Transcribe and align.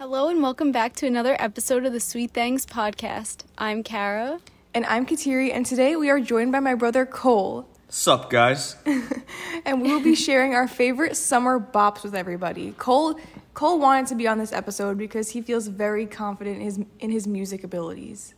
Hello 0.00 0.28
and 0.28 0.42
welcome 0.42 0.72
back 0.72 0.94
to 0.96 1.06
another 1.06 1.36
episode 1.38 1.84
of 1.84 1.92
the 1.92 2.00
Sweet 2.00 2.30
Things 2.30 2.64
podcast. 2.64 3.44
I'm 3.58 3.82
Kara. 3.82 4.40
And 4.72 4.86
I'm 4.86 5.04
Kateri, 5.04 5.52
and 5.52 5.66
today 5.66 5.94
we 5.94 6.08
are 6.08 6.18
joined 6.18 6.52
by 6.52 6.60
my 6.60 6.74
brother 6.74 7.04
Cole, 7.04 7.68
Sup, 7.90 8.30
guys? 8.30 8.76
and 9.66 9.82
we 9.82 9.92
will 9.92 10.00
be 10.00 10.14
sharing 10.14 10.54
our 10.54 10.66
favorite 10.66 11.18
summer 11.18 11.60
bops 11.60 12.02
with 12.02 12.14
everybody. 12.14 12.72
Cole 12.78 13.20
Cole 13.52 13.78
wanted 13.78 14.06
to 14.06 14.14
be 14.14 14.26
on 14.26 14.38
this 14.38 14.54
episode 14.54 14.96
because 14.96 15.28
he 15.28 15.42
feels 15.42 15.66
very 15.66 16.06
confident 16.06 16.56
in 16.56 16.62
his 16.62 16.80
in 17.00 17.10
his 17.10 17.26
music 17.26 17.62
abilities. 17.62 18.34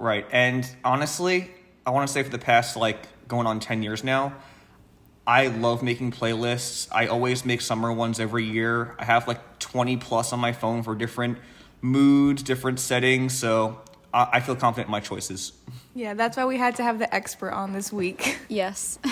right, 0.00 0.26
and 0.32 0.68
honestly, 0.84 1.48
I 1.86 1.90
want 1.90 2.08
to 2.08 2.12
say 2.12 2.24
for 2.24 2.30
the 2.30 2.40
past, 2.40 2.76
like, 2.76 3.06
going 3.28 3.46
on 3.46 3.60
10 3.60 3.84
years 3.84 4.02
now, 4.02 4.34
I 5.26 5.46
love 5.46 5.82
making 5.82 6.12
playlists. 6.12 6.88
I 6.92 7.06
always 7.06 7.44
make 7.44 7.60
summer 7.60 7.92
ones 7.92 8.20
every 8.20 8.44
year. 8.44 8.94
I 8.98 9.04
have 9.04 9.26
like 9.26 9.58
20 9.58 9.96
plus 9.96 10.32
on 10.32 10.40
my 10.40 10.52
phone 10.52 10.82
for 10.82 10.94
different 10.94 11.38
moods, 11.80 12.42
different 12.42 12.78
settings, 12.80 13.36
so 13.38 13.80
I, 14.12 14.28
I 14.34 14.40
feel 14.40 14.56
confident 14.56 14.88
in 14.88 14.92
my 14.92 15.00
choices. 15.00 15.52
Yeah, 15.94 16.14
that's 16.14 16.36
why 16.36 16.44
we 16.44 16.58
had 16.58 16.76
to 16.76 16.82
have 16.82 16.98
the 16.98 17.12
expert 17.14 17.52
on 17.52 17.72
this 17.72 17.92
week. 17.92 18.38
Yes. 18.48 18.98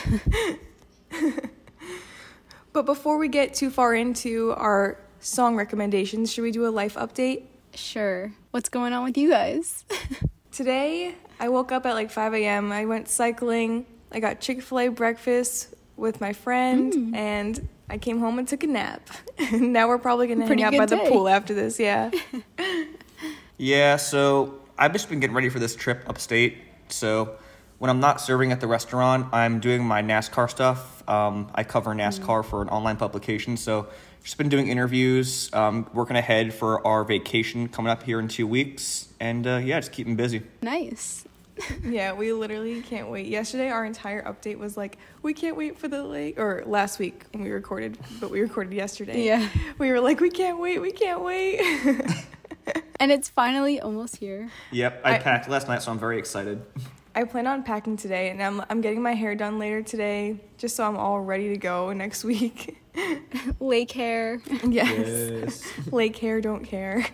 But 2.73 2.87
before 2.87 3.19
we 3.19 3.29
get 3.29 3.53
too 3.53 3.69
far 3.71 3.95
into 3.95 4.53
our 4.53 4.99
song 5.21 5.57
recommendations, 5.57 6.33
should 6.33 6.43
we 6.43 6.51
do 6.51 6.67
a 6.67 6.71
life 6.71 6.95
update? 6.95 7.45
sure. 7.75 8.33
What's 8.51 8.69
going 8.69 8.93
on 8.93 9.05
with 9.05 9.17
you 9.17 9.31
guys? 9.31 9.85
Today, 10.53 11.15
I 11.41 11.49
woke 11.49 11.73
up 11.73 11.87
at 11.87 11.95
like 11.95 12.11
5 12.11 12.35
a.m. 12.35 12.71
I 12.71 12.85
went 12.85 13.09
cycling. 13.09 13.87
I 14.11 14.21
got 14.21 14.41
Chick 14.41 14.61
fil 14.63 14.81
A 14.81 14.89
breakfast 14.89 15.75
with 15.97 16.21
my 16.21 16.33
friend, 16.33 17.15
and 17.15 17.69
I 17.89 17.99
came 17.99 18.19
home 18.19 18.39
and 18.39 18.49
took 18.49 18.63
a 18.63 18.67
nap. 18.67 19.09
And 19.39 19.73
now 19.73 19.89
we're 19.89 19.99
probably 19.99 20.29
going 20.29 20.39
to 20.39 20.45
hang 20.45 20.49
Pretty 20.49 20.65
out 20.65 20.71
good 20.71 20.79
by 20.79 20.87
the 20.87 21.11
pool 21.11 21.29
after 21.29 21.53
this, 21.53 21.79
yeah. 21.79 22.11
Yeah, 23.59 23.97
so 23.97 24.59
I've 24.77 24.93
just 24.93 25.09
been 25.09 25.21
getting 25.21 25.37
ready 25.37 25.49
for 25.49 25.61
this 25.61 25.77
trip 25.77 26.03
upstate. 26.09 26.59
So 26.89 27.37
when 27.79 27.91
I'm 27.91 28.01
not 28.01 28.21
serving 28.21 28.51
at 28.51 28.61
the 28.61 28.67
restaurant, 28.67 29.27
I'm 29.33 29.61
doing 29.61 29.85
my 29.85 30.03
NASCAR 30.03 30.51
stuff. 30.51 31.09
Um, 31.09 31.49
I 31.55 31.63
cover 31.63 31.95
NASCAR 31.95 32.45
for 32.45 32.63
an 32.63 32.69
online 32.69 32.97
publication. 32.97 33.57
So 33.57 33.87
just 34.25 34.37
been 34.37 34.49
doing 34.49 34.67
interviews, 34.67 35.49
um, 35.53 35.89
working 35.93 36.17
ahead 36.17 36.53
for 36.53 36.85
our 36.85 37.05
vacation 37.05 37.69
coming 37.69 37.91
up 37.91 38.03
here 38.03 38.19
in 38.19 38.27
two 38.27 38.49
weeks. 38.49 39.09
And 39.21 39.47
uh, 39.47 39.61
yeah, 39.63 39.79
just 39.79 39.93
keeping 39.93 40.17
busy. 40.17 40.43
nice. 40.63 41.25
yeah, 41.85 42.13
we 42.13 42.33
literally 42.33 42.81
can't 42.83 43.09
wait. 43.11 43.27
Yesterday, 43.27 43.69
our 43.71 43.85
entire 43.85 44.23
update 44.23 44.59
was 44.59 44.77
like, 44.77 44.99
we 45.23 45.35
can't 45.35 45.57
wait 45.57 45.79
for 45.79 45.89
the 45.89 46.03
lake. 46.03 46.39
Or 46.39 46.63
last 46.67 46.99
week 46.99 47.25
when 47.33 47.43
we 47.43 47.51
recorded, 47.51 47.99
but 48.21 48.31
we 48.31 48.41
recorded 48.41 48.73
yesterday. 48.73 49.25
Yeah. 49.25 49.49
We 49.79 49.91
were 49.91 50.01
like, 50.01 50.21
we 50.21 50.31
can't 50.31 50.59
wait, 50.59 50.81
we 50.81 50.93
can't 50.93 51.23
wait. 51.23 51.61
And 53.03 53.11
it's 53.11 53.29
finally 53.29 53.81
almost 53.81 54.19
here. 54.19 54.49
Yep, 54.71 55.03
I, 55.05 55.17
I- 55.17 55.19
packed 55.19 55.49
last 55.49 55.67
night, 55.67 55.83
so 55.83 55.91
I'm 55.91 55.99
very 55.99 56.19
excited. 56.19 56.65
I 57.17 57.25
plan 57.25 57.49
on 57.49 57.65
packing 57.65 57.97
today, 57.97 58.31
and 58.31 58.41
I'm, 58.41 58.63
I'm 58.71 58.81
getting 58.81 59.03
my 59.03 59.13
hair 59.13 59.35
done 59.35 59.59
later 59.59 59.83
today, 59.83 60.39
just 60.57 60.77
so 60.77 60.85
I'm 60.85 60.97
all 60.97 61.21
ready 61.21 61.49
to 61.49 61.57
go 61.59 61.93
next 61.93 62.23
week. 62.25 62.81
Lake 63.61 63.91
hair. 63.91 64.41
yes. 64.67 65.63
Lake 65.91 66.17
hair, 66.17 66.41
don't 66.41 66.65
care. 66.65 67.05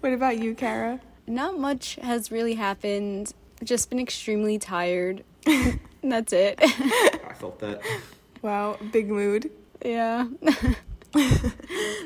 what 0.00 0.12
about 0.12 0.38
you, 0.38 0.54
Kara? 0.54 1.00
Not 1.26 1.58
much 1.58 1.96
has 2.02 2.30
really 2.30 2.54
happened. 2.54 3.32
Just 3.64 3.90
been 3.90 3.98
extremely 3.98 4.58
tired. 4.58 5.24
That's 6.02 6.32
it. 6.32 6.58
I 6.62 7.34
felt 7.38 7.58
that. 7.60 7.80
Wow, 8.42 8.78
big 8.92 9.08
mood. 9.08 9.50
yeah. 9.84 10.26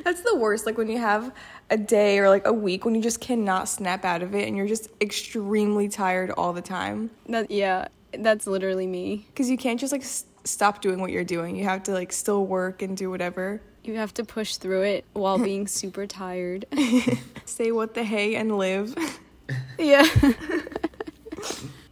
That's 0.04 0.22
the 0.22 0.36
worst. 0.36 0.66
Like 0.66 0.78
when 0.78 0.88
you 0.88 0.98
have 0.98 1.34
a 1.68 1.76
day 1.76 2.18
or 2.18 2.28
like 2.28 2.46
a 2.46 2.52
week 2.52 2.84
when 2.84 2.94
you 2.94 3.02
just 3.02 3.20
cannot 3.20 3.68
snap 3.68 4.04
out 4.04 4.22
of 4.22 4.34
it 4.34 4.46
and 4.48 4.56
you're 4.56 4.66
just 4.68 4.88
extremely 5.00 5.88
tired 5.88 6.30
all 6.30 6.52
the 6.52 6.62
time. 6.62 7.10
That 7.28 7.50
yeah, 7.50 7.88
that's 8.12 8.46
literally 8.46 8.86
me. 8.86 9.26
Because 9.28 9.50
you 9.50 9.56
can't 9.58 9.80
just 9.80 9.92
like 9.92 10.02
s- 10.02 10.24
stop 10.44 10.80
doing 10.80 11.00
what 11.00 11.10
you're 11.10 11.24
doing. 11.24 11.56
You 11.56 11.64
have 11.64 11.82
to 11.84 11.92
like 11.92 12.12
still 12.12 12.46
work 12.46 12.82
and 12.82 12.96
do 12.96 13.10
whatever. 13.10 13.60
You 13.82 13.96
have 13.96 14.12
to 14.14 14.24
push 14.24 14.56
through 14.56 14.82
it 14.82 15.04
while 15.12 15.38
being 15.42 15.66
super 15.66 16.06
tired. 16.06 16.66
Say 17.44 17.72
what 17.72 17.94
the 17.94 18.04
hey 18.04 18.36
and 18.36 18.56
live. 18.58 18.94
yeah. 19.78 20.06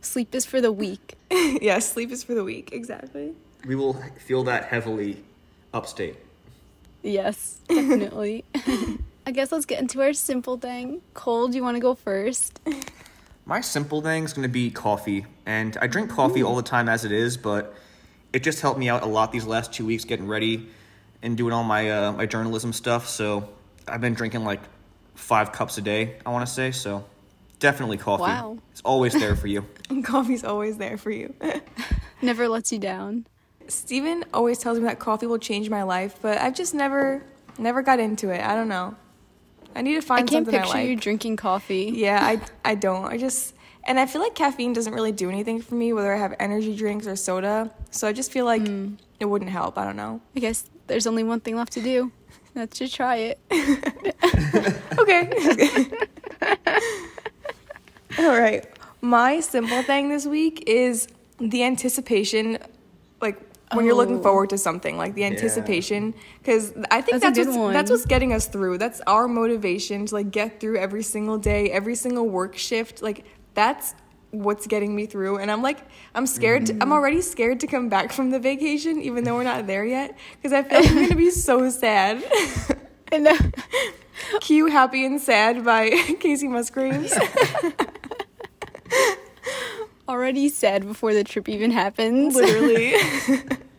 Sleep 0.00 0.34
is 0.34 0.44
for 0.44 0.60
the 0.60 0.72
weak. 0.72 1.16
yeah, 1.31 1.78
sleep 1.78 2.10
is 2.10 2.22
for 2.22 2.34
the 2.34 2.44
weak. 2.44 2.71
Exactly. 2.72 3.34
We 3.66 3.75
will 3.75 3.94
feel 4.19 4.44
that 4.44 4.65
heavily 4.65 5.22
upstate. 5.75 6.16
Yes, 7.03 7.60
definitely. 7.69 8.44
I 9.26 9.31
guess 9.31 9.53
let's 9.53 9.66
get 9.66 9.81
into 9.81 10.00
our 10.00 10.12
simple 10.12 10.56
thing. 10.56 11.03
Cole, 11.15 11.49
do 11.49 11.56
you 11.56 11.62
want 11.62 11.76
to 11.76 11.81
go 11.81 11.94
first? 11.94 12.60
My 13.44 13.60
simple 13.60 14.00
thing 14.00 14.25
is 14.25 14.32
going 14.32 14.44
to 14.44 14.49
be 14.49 14.70
coffee. 14.70 15.26
And 15.44 15.76
I 15.81 15.87
drink 15.87 16.10
coffee 16.10 16.43
all 16.43 16.56
the 16.56 16.62
time 16.62 16.88
as 16.88 17.05
it 17.05 17.12
is, 17.12 17.37
but 17.37 17.75
it 18.32 18.43
just 18.43 18.60
helped 18.60 18.78
me 18.78 18.88
out 18.88 19.03
a 19.03 19.06
lot 19.06 19.32
these 19.32 19.47
last 19.47 19.72
two 19.72 19.87
weeks 19.87 20.05
getting 20.05 20.26
ready 20.26 20.69
and 21.23 21.37
doing 21.37 21.53
all 21.53 21.65
my 21.65 21.91
uh, 21.91 22.12
my 22.12 22.27
journalism 22.27 22.73
stuff. 22.73 23.09
So 23.09 23.49
I've 23.87 24.01
been 24.01 24.15
drinking 24.15 24.45
like 24.45 24.61
five 25.15 25.53
cups 25.53 25.79
a 25.79 25.83
day, 25.83 26.17
I 26.25 26.31
want 26.31 26.47
to 26.47 26.53
say. 26.53 26.71
So 26.71 27.05
definitely 27.59 27.97
coffee. 27.97 28.23
Wow. 28.23 28.59
It's 28.73 28.81
always 28.83 29.12
there 29.12 29.37
for 29.37 29.47
you. 29.49 29.67
Coffee's 30.05 30.45
always 30.45 30.79
there 30.79 30.97
for 30.97 31.11
you. 31.11 31.34
Never 32.23 32.49
lets 32.49 32.73
you 32.73 32.79
down. 32.79 33.27
Steven 33.69 34.25
always 34.33 34.59
tells 34.59 34.79
me 34.79 34.84
that 34.84 34.99
coffee 34.99 35.27
will 35.27 35.39
change 35.39 35.69
my 35.69 35.83
life, 35.83 36.17
but 36.23 36.39
I've 36.39 36.55
just 36.55 36.75
never 36.75 37.23
never 37.59 37.83
got 37.83 38.00
into 38.00 38.31
it. 38.31 38.41
I 38.41 38.55
don't 38.55 38.69
know. 38.69 38.97
I 39.77 39.83
need 39.83 39.95
to 39.95 40.00
find. 40.00 40.19
I 40.19 40.21
find 40.21 40.29
can't 40.29 40.47
something 40.47 40.61
picture 40.61 40.77
I 40.77 40.81
like. 40.81 40.89
you 40.89 40.97
drinking 40.97 41.37
coffee. 41.37 41.93
Yeah, 41.95 42.19
I 42.21 42.41
I 42.71 42.75
don't. 42.75 43.05
I 43.05 43.19
just 43.19 43.55
and 43.85 44.00
I 44.00 44.06
feel 44.06 44.23
like 44.23 44.35
caffeine 44.35 44.73
doesn't 44.73 44.95
really 44.95 45.12
do 45.12 45.29
anything 45.29 45.61
for 45.61 45.75
me 45.75 45.93
whether 45.93 46.15
I 46.15 46.19
have 46.19 46.35
energy 46.41 46.75
drinks 46.75 47.06
or 47.06 47.15
soda. 47.15 47.71
So 47.91 48.09
I 48.09 48.12
just 48.12 48.33
feel 48.33 48.47
like 48.47 48.62
it 49.21 49.27
wouldn't 49.27 49.50
help. 49.50 49.77
I 49.77 49.85
don't 49.85 49.97
know. 49.97 50.23
I 50.35 50.41
guess 50.41 50.65
there's 50.88 51.06
only 51.06 51.22
one 51.25 51.41
thing 51.41 51.56
left 51.56 51.72
to 51.75 51.81
do. 51.82 52.10
That's 52.54 52.78
to 52.78 52.88
try 52.88 53.16
it. 53.16 53.38
Okay. 54.99 55.31
All 58.19 58.38
right. 58.38 58.66
My 59.00 59.41
simple 59.41 59.82
thing 59.82 60.09
this 60.09 60.26
week 60.26 60.65
is 60.66 61.06
the 61.38 61.62
anticipation 61.62 62.59
like 63.21 63.38
when 63.75 63.84
you're 63.84 63.94
looking 63.94 64.19
Oh. 64.19 64.22
forward 64.22 64.50
to 64.50 64.59
something, 64.59 64.97
like 64.97 65.15
the 65.15 65.25
anticipation 65.25 66.15
cuz 66.44 66.72
I 66.91 67.00
think 67.00 67.20
That's 67.22 67.37
that's, 67.38 67.56
what's, 67.56 67.72
that's 67.75 67.91
what's 67.93 68.06
getting 68.06 68.32
us 68.32 68.47
through. 68.49 68.78
That's 68.78 69.00
our 69.06 69.28
motivation 69.28 70.06
to 70.06 70.15
like 70.15 70.31
get 70.32 70.59
through 70.59 70.78
every 70.78 71.03
single 71.05 71.38
day, 71.38 71.70
every 71.70 71.94
single 71.94 72.28
work 72.28 72.56
shift. 72.56 73.03
Like 73.03 73.25
that's 73.55 73.94
what's 74.31 74.66
getting 74.66 74.94
me 74.94 75.06
through. 75.06 75.39
And 75.39 75.50
i'm 75.50 75.62
like 75.62 75.78
i'm 76.15 76.27
scared 76.27 76.66
to, 76.66 76.78
i'm 76.81 76.93
already 76.93 77.21
scared 77.21 77.61
to 77.61 77.66
come 77.66 77.89
back 77.89 78.12
from 78.12 78.31
the 78.31 78.39
vacation 78.39 79.00
even 79.00 79.25
though 79.25 79.34
we're 79.34 79.44
not 79.44 79.66
there 79.66 79.84
yet 79.84 80.16
because 80.37 80.53
i 80.53 80.62
feel 80.62 80.81
like 80.81 80.91
i'm 80.91 81.03
gonna 81.03 81.16
be 81.16 81.31
so 81.31 81.71
sad. 81.71 82.22
And 83.11 83.27
uh, 83.27 83.37
cue 84.41 84.67
happy 84.67 85.05
and 85.05 85.21
sad 85.21 85.65
by 85.65 85.91
Kacey 86.21 86.49
Musgraves. 86.49 87.17
Already 90.09 90.49
sad 90.49 90.87
before 90.87 91.12
the 91.15 91.25
trip 91.25 91.49
even 91.49 91.71
happens. 91.71 92.34
literally. 92.34 92.94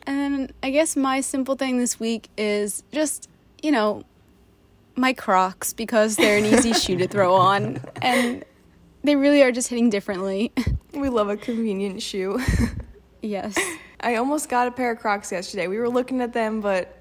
And 0.08 0.18
then 0.20 0.52
I 0.64 0.72
guess 0.72 0.96
my 0.96 1.22
simple 1.22 1.54
thing 1.54 1.78
this 1.78 2.00
week 2.00 2.30
is 2.36 2.82
just, 2.92 3.30
you 3.62 3.70
know, 3.72 4.02
my 4.96 5.14
Crocs 5.14 5.72
because 5.72 6.16
they're 6.16 6.40
an 6.40 6.46
easy 6.46 6.74
shoe 6.74 6.98
to 6.98 7.08
throw 7.08 7.36
on. 7.36 7.80
And 8.02 8.44
they 9.04 9.16
really 9.16 9.42
are 9.42 9.52
just 9.52 9.68
hitting 9.70 9.90
differently. 9.90 10.52
we 10.94 11.10
love 11.10 11.30
a 11.30 11.38
convenient 11.38 12.02
shoe 12.02 12.40
yes. 13.22 13.58
i 14.02 14.16
almost 14.16 14.50
got 14.50 14.68
a 14.68 14.72
pair 14.72 14.92
of 14.92 15.00
crocs 15.00 15.32
yesterday 15.32 15.68
we 15.68 15.78
were 15.78 15.90
looking 15.90 16.20
at 16.22 16.34
them 16.34 16.62
but 16.62 16.98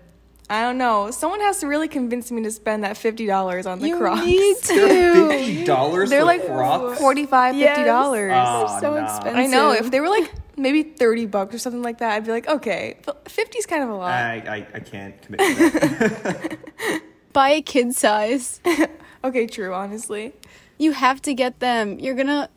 i 0.51 0.61
don't 0.63 0.77
know 0.79 1.11
someone 1.11 1.41
has 1.41 1.59
to 1.61 1.67
really 1.67 1.89
convince 1.89 2.31
me 2.31 2.43
to 2.43 2.51
spend 2.51 2.85
that 2.85 2.97
$50 2.97 3.67
on 3.67 3.79
the 3.81 3.89
you 3.89 3.97
crocs 3.97 4.25
need 4.27 4.57
They're 4.67 5.15
to. 5.15 5.29
fifty 5.31 5.65
dollars 5.65 6.11
they're 6.11 6.21
for 6.21 6.27
like 6.27 6.47
Crocs. 6.47 6.99
45 6.99 7.55
$50 7.55 7.59
Yes. 7.59 8.35
Ah. 8.37 8.81
They're 8.81 8.81
so 8.81 8.95
nah. 8.97 9.05
expensive. 9.05 9.39
I 9.39 9.47
know. 9.47 9.71
If 9.73 9.91
they 9.91 10.01
were 10.01 10.09
like 10.09 10.33
maybe 10.57 10.83
30 10.83 11.27
bucks 11.27 11.55
or 11.55 11.59
something 11.59 11.83
like 11.83 11.99
that, 11.99 12.13
I'd 12.15 12.25
be 12.25 12.31
like, 12.33 12.49
okay. 12.49 12.99
But 13.07 13.29
50 13.31 13.59
is 13.59 13.67
kind 13.67 13.83
of 13.85 13.91
a 13.91 13.95
lot. 13.95 14.11
I, 14.13 14.35
I, 14.37 14.67
I 14.75 14.81
can't 14.81 15.21
commit 15.23 15.41
to 15.41 15.55
that. 15.71 16.59
buy 17.33 17.51
a 17.51 17.63
kid 17.63 17.95
size. 17.95 18.61
okay, 19.25 19.47
true, 19.47 19.73
honestly. 19.75 20.35
You 20.79 20.93
have 20.93 21.21
to 21.23 21.35
get 21.35 21.61
them. 21.61 21.99
You're 21.99 22.15
gonna 22.15 22.49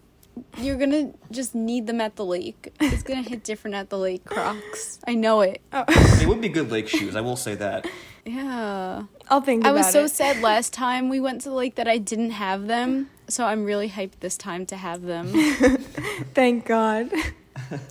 you're 0.57 0.77
gonna 0.77 1.13
just 1.31 1.55
need 1.55 1.87
them 1.87 1.99
at 2.01 2.15
the 2.15 2.25
lake. 2.25 2.73
It's 2.79 3.03
gonna 3.03 3.21
hit 3.21 3.43
different 3.43 3.75
at 3.75 3.89
the 3.89 3.97
lake, 3.97 4.23
Crocs. 4.25 4.99
I 5.07 5.15
know 5.15 5.41
it. 5.41 5.61
Oh. 5.73 5.83
they 6.19 6.25
would 6.25 6.41
be 6.41 6.49
good 6.49 6.71
lake 6.71 6.87
shoes, 6.87 7.15
I 7.15 7.21
will 7.21 7.35
say 7.35 7.55
that. 7.55 7.87
Yeah. 8.25 9.03
I'll 9.29 9.41
think 9.41 9.65
I 9.65 9.71
was 9.71 9.89
so 9.89 10.05
it. 10.05 10.09
sad 10.09 10.41
last 10.41 10.73
time 10.73 11.09
we 11.09 11.19
went 11.19 11.41
to 11.41 11.49
the 11.49 11.55
lake 11.55 11.75
that 11.75 11.87
I 11.87 11.97
didn't 11.97 12.31
have 12.31 12.67
them. 12.67 13.09
So 13.27 13.45
I'm 13.45 13.63
really 13.63 13.89
hyped 13.89 14.19
this 14.19 14.37
time 14.37 14.65
to 14.67 14.75
have 14.75 15.01
them. 15.03 15.31
Thank 16.33 16.65
God. 16.65 17.09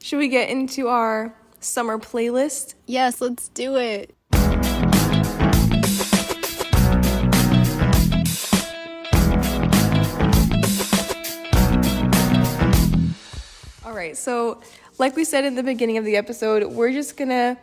Should 0.00 0.18
we 0.18 0.28
get 0.28 0.50
into 0.50 0.88
our 0.88 1.34
summer 1.60 1.98
playlist? 1.98 2.74
yes, 2.86 3.20
let's 3.20 3.48
do 3.48 3.76
it. 3.76 4.14
Right. 14.02 14.16
So, 14.16 14.60
like 14.98 15.16
we 15.16 15.24
said 15.24 15.44
in 15.44 15.54
the 15.54 15.62
beginning 15.62 15.96
of 15.96 16.04
the 16.04 16.16
episode, 16.16 16.66
we're 16.66 16.92
just 16.92 17.16
gonna 17.16 17.56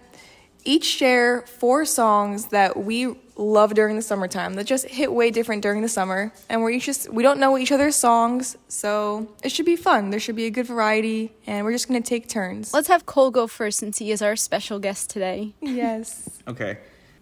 each 0.65 0.85
share 0.85 1.41
four 1.43 1.85
songs 1.85 2.47
that 2.47 2.75
we 2.77 3.15
love 3.35 3.73
during 3.73 3.95
the 3.95 4.01
summertime 4.01 4.55
that 4.55 4.65
just 4.65 4.85
hit 4.85 5.11
way 5.11 5.31
different 5.31 5.61
during 5.61 5.81
the 5.81 5.87
summer. 5.87 6.33
And 6.49 6.61
we're 6.61 6.71
each 6.71 6.85
just 6.85 7.11
we 7.13 7.23
don't 7.23 7.39
know 7.39 7.57
each 7.57 7.71
other's 7.71 7.95
songs, 7.95 8.57
so 8.67 9.27
it 9.43 9.51
should 9.51 9.65
be 9.65 9.75
fun. 9.75 10.09
There 10.11 10.19
should 10.19 10.35
be 10.35 10.45
a 10.45 10.49
good 10.49 10.65
variety, 10.65 11.31
and 11.45 11.65
we're 11.65 11.73
just 11.73 11.87
gonna 11.87 12.01
take 12.01 12.29
turns. 12.29 12.73
Let's 12.73 12.87
have 12.87 13.05
Cole 13.05 13.31
go 13.31 13.47
first 13.47 13.79
since 13.79 13.97
he 13.97 14.11
is 14.11 14.21
our 14.21 14.35
special 14.35 14.79
guest 14.79 15.09
today. 15.09 15.53
yes. 15.61 16.29
Okay. 16.47 16.79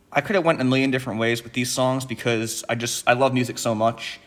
I 0.10 0.22
could 0.22 0.38
have 0.38 0.46
went 0.46 0.62
a 0.62 0.64
million 0.64 0.90
different 0.90 1.20
ways 1.20 1.44
with 1.44 1.52
these 1.52 1.70
songs 1.70 2.06
because 2.06 2.64
I 2.70 2.76
just 2.76 3.06
I 3.10 3.14
love 3.14 3.34
music 3.34 3.58
so 3.58 3.76
much. 3.76 4.22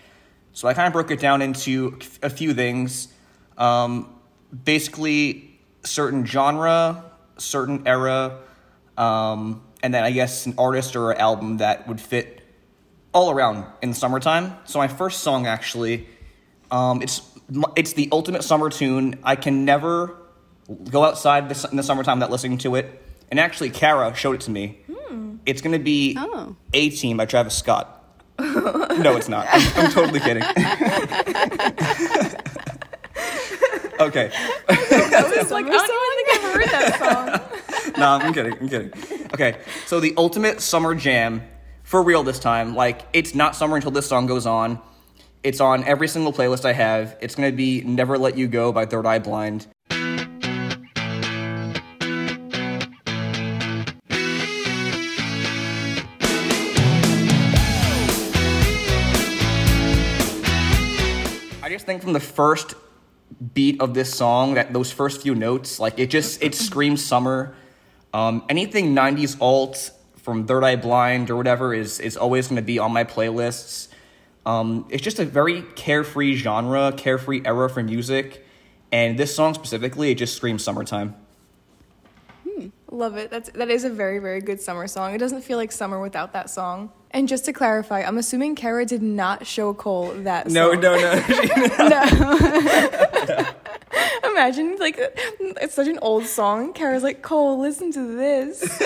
So 0.52 0.68
I 0.68 0.74
kind 0.74 0.86
of 0.86 0.92
broke 0.92 1.10
it 1.10 1.20
down 1.20 1.40
into 1.40 1.98
a 2.22 2.28
few 2.28 2.52
things. 2.52 3.08
Um, 3.56 4.19
basically, 4.64 5.58
certain 5.84 6.24
genre, 6.26 7.04
certain 7.38 7.86
era, 7.86 8.38
um, 8.96 9.62
and 9.82 9.94
then 9.94 10.04
I 10.04 10.10
guess 10.10 10.46
an 10.46 10.54
artist 10.58 10.96
or 10.96 11.12
an 11.12 11.18
album 11.18 11.56
that 11.58 11.88
would 11.88 12.00
fit 12.00 12.40
all 13.12 13.30
around 13.30 13.64
in 13.82 13.90
the 13.90 13.94
summertime. 13.94 14.56
So 14.64 14.78
my 14.78 14.88
first 14.88 15.20
song 15.20 15.46
actually, 15.46 16.06
um, 16.70 17.02
it's 17.02 17.22
it's 17.76 17.94
the 17.94 18.08
ultimate 18.12 18.44
summer 18.44 18.70
tune. 18.70 19.18
I 19.24 19.36
can 19.36 19.64
never 19.64 20.16
go 20.90 21.04
outside 21.04 21.48
this, 21.48 21.64
in 21.64 21.76
the 21.76 21.82
summertime 21.82 22.18
without 22.18 22.30
listening 22.30 22.58
to 22.58 22.76
it. 22.76 23.02
And 23.30 23.40
actually, 23.40 23.70
Kara 23.70 24.14
showed 24.14 24.34
it 24.36 24.40
to 24.42 24.50
me. 24.50 24.80
It's 25.46 25.62
going 25.62 25.72
to 25.72 25.82
be 25.82 26.16
Oh. 26.18 26.54
A 26.74 26.90
Team 26.90 27.16
by 27.16 27.24
Travis 27.24 27.56
Scott. 27.56 27.96
no, 28.38 29.16
it's 29.16 29.28
not. 29.28 29.46
I'm, 29.50 29.84
I'm 29.84 29.90
totally 29.90 30.20
kidding. 30.20 30.42
okay. 34.00 34.30
I 34.68 35.34
was 35.38 35.50
like, 35.50 35.66
I 35.66 35.86
don't 35.86 36.12
even 36.12 36.16
think 36.16 36.30
I've 36.32 36.54
heard 36.54 36.68
that 36.70 36.98
song. 36.98 37.92
no, 37.98 38.06
I'm 38.06 38.32
kidding. 38.32 38.54
I'm 38.58 38.68
kidding. 38.68 38.92
Okay, 39.34 39.58
so 39.86 40.00
the 40.00 40.14
ultimate 40.16 40.60
summer 40.60 40.94
jam, 40.94 41.42
for 41.82 42.02
real 42.02 42.22
this 42.22 42.38
time. 42.38 42.74
Like, 42.74 43.02
it's 43.12 43.34
not 43.34 43.56
summer 43.56 43.76
until 43.76 43.90
this 43.90 44.06
song 44.06 44.26
goes 44.26 44.46
on. 44.46 44.80
It's 45.42 45.60
on 45.60 45.84
every 45.84 46.08
single 46.08 46.32
playlist 46.32 46.64
I 46.64 46.72
have. 46.72 47.16
It's 47.20 47.34
gonna 47.34 47.52
be 47.52 47.82
Never 47.82 48.18
Let 48.18 48.36
You 48.36 48.46
Go 48.46 48.72
by 48.72 48.86
Third 48.86 49.06
Eye 49.06 49.18
Blind. 49.18 49.66
I 61.62 61.68
just 61.68 61.86
think 61.86 62.02
from 62.02 62.12
the 62.12 62.20
first 62.20 62.74
beat 63.54 63.80
of 63.80 63.94
this 63.94 64.12
song, 64.12 64.54
that 64.54 64.72
those 64.72 64.92
first 64.92 65.22
few 65.22 65.34
notes, 65.34 65.80
like 65.80 65.98
it 65.98 66.08
just 66.10 66.42
it 66.42 66.54
screams 66.54 67.04
summer. 67.04 67.54
Um, 68.12 68.44
anything 68.48 68.94
'90s 68.94 69.40
alt 69.40 69.92
from 70.16 70.46
Third 70.46 70.64
Eye 70.64 70.76
Blind 70.76 71.30
or 71.30 71.36
whatever 71.36 71.72
is 71.72 72.00
is 72.00 72.16
always 72.16 72.48
going 72.48 72.56
to 72.56 72.62
be 72.62 72.78
on 72.78 72.92
my 72.92 73.04
playlists. 73.04 73.88
Um, 74.46 74.86
it's 74.88 75.02
just 75.02 75.18
a 75.18 75.24
very 75.24 75.62
carefree 75.74 76.34
genre, 76.34 76.92
carefree 76.96 77.42
era 77.44 77.68
for 77.68 77.82
music, 77.82 78.44
and 78.90 79.18
this 79.18 79.34
song 79.34 79.54
specifically, 79.54 80.10
it 80.10 80.16
just 80.16 80.34
screams 80.36 80.64
summertime. 80.64 81.14
Hmm, 82.44 82.68
Love 82.90 83.16
it. 83.16 83.30
That's 83.30 83.50
that 83.50 83.70
is 83.70 83.84
a 83.84 83.90
very 83.90 84.18
very 84.18 84.40
good 84.40 84.60
summer 84.60 84.86
song. 84.86 85.14
It 85.14 85.18
doesn't 85.18 85.42
feel 85.42 85.56
like 85.56 85.72
summer 85.72 86.00
without 86.00 86.32
that 86.32 86.50
song. 86.50 86.92
And 87.12 87.26
just 87.28 87.44
to 87.46 87.52
clarify, 87.52 88.02
I'm 88.02 88.18
assuming 88.18 88.54
Kara 88.54 88.84
did 88.86 89.02
not 89.02 89.44
show 89.46 89.74
Cole 89.74 90.12
that 90.18 90.46
No, 90.48 90.72
song. 90.72 90.80
no, 90.80 90.96
no. 90.96 91.10
Imagine 94.30 94.76
like 94.78 94.94
it's 94.98 95.74
such 95.74 95.88
an 95.88 95.98
old 96.02 96.24
song. 96.26 96.72
Kara's 96.72 97.02
like, 97.02 97.22
Cole, 97.22 97.58
listen 97.60 97.90
to 97.92 98.16
this. 98.16 98.80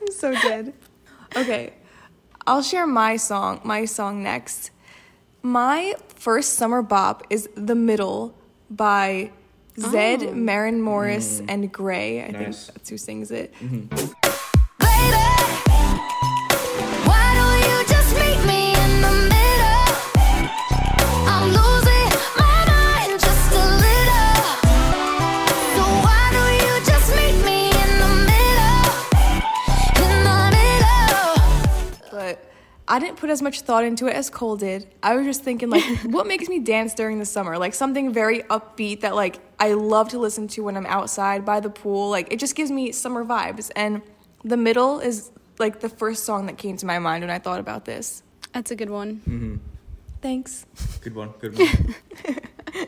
I'm 0.00 0.06
so 0.10 0.32
dead. 0.32 0.72
Okay, 1.36 1.74
I'll 2.46 2.62
share 2.62 2.86
my 2.86 3.16
song. 3.16 3.60
My 3.64 3.84
song 3.84 4.22
next. 4.22 4.70
My 5.42 5.94
first 6.16 6.54
summer 6.54 6.80
bop 6.82 7.26
is 7.28 7.48
"The 7.54 7.74
Middle" 7.74 8.34
by 8.70 9.30
Zedd, 9.76 10.28
oh. 10.28 10.32
Maren 10.34 10.80
Morris, 10.80 11.42
and 11.48 11.70
Grey. 11.70 12.22
I 12.24 12.32
think 12.32 12.56
that's 12.56 12.88
who 12.88 12.96
sings 12.96 13.30
it. 13.30 13.52
Baby, 13.60 13.88
I 32.86 32.98
didn't 32.98 33.16
put 33.16 33.30
as 33.30 33.40
much 33.40 33.62
thought 33.62 33.84
into 33.84 34.06
it 34.06 34.14
as 34.14 34.28
Cole 34.28 34.56
did. 34.56 34.86
I 35.02 35.16
was 35.16 35.24
just 35.24 35.42
thinking 35.42 35.70
like, 35.70 35.82
what 36.04 36.26
makes 36.26 36.48
me 36.48 36.58
dance 36.58 36.94
during 36.94 37.18
the 37.18 37.24
summer? 37.24 37.56
Like 37.56 37.74
something 37.74 38.12
very 38.12 38.40
upbeat 38.42 39.00
that 39.00 39.14
like 39.14 39.40
I 39.58 39.72
love 39.72 40.10
to 40.10 40.18
listen 40.18 40.48
to 40.48 40.64
when 40.64 40.76
I'm 40.76 40.86
outside 40.86 41.44
by 41.44 41.60
the 41.60 41.70
pool. 41.70 42.10
Like 42.10 42.32
it 42.32 42.38
just 42.38 42.54
gives 42.54 42.70
me 42.70 42.92
summer 42.92 43.24
vibes. 43.24 43.70
And 43.74 44.02
the 44.44 44.58
middle 44.58 45.00
is 45.00 45.30
like 45.58 45.80
the 45.80 45.88
first 45.88 46.24
song 46.24 46.46
that 46.46 46.58
came 46.58 46.76
to 46.76 46.86
my 46.86 46.98
mind 46.98 47.22
when 47.22 47.30
I 47.30 47.38
thought 47.38 47.60
about 47.60 47.86
this. 47.86 48.22
That's 48.52 48.70
a 48.70 48.76
good 48.76 48.90
one. 48.90 49.16
Mm-hmm. 49.26 49.56
Thanks. 50.20 50.66
good 51.00 51.14
one, 51.14 51.34
good 51.38 51.58
one. 51.58 51.94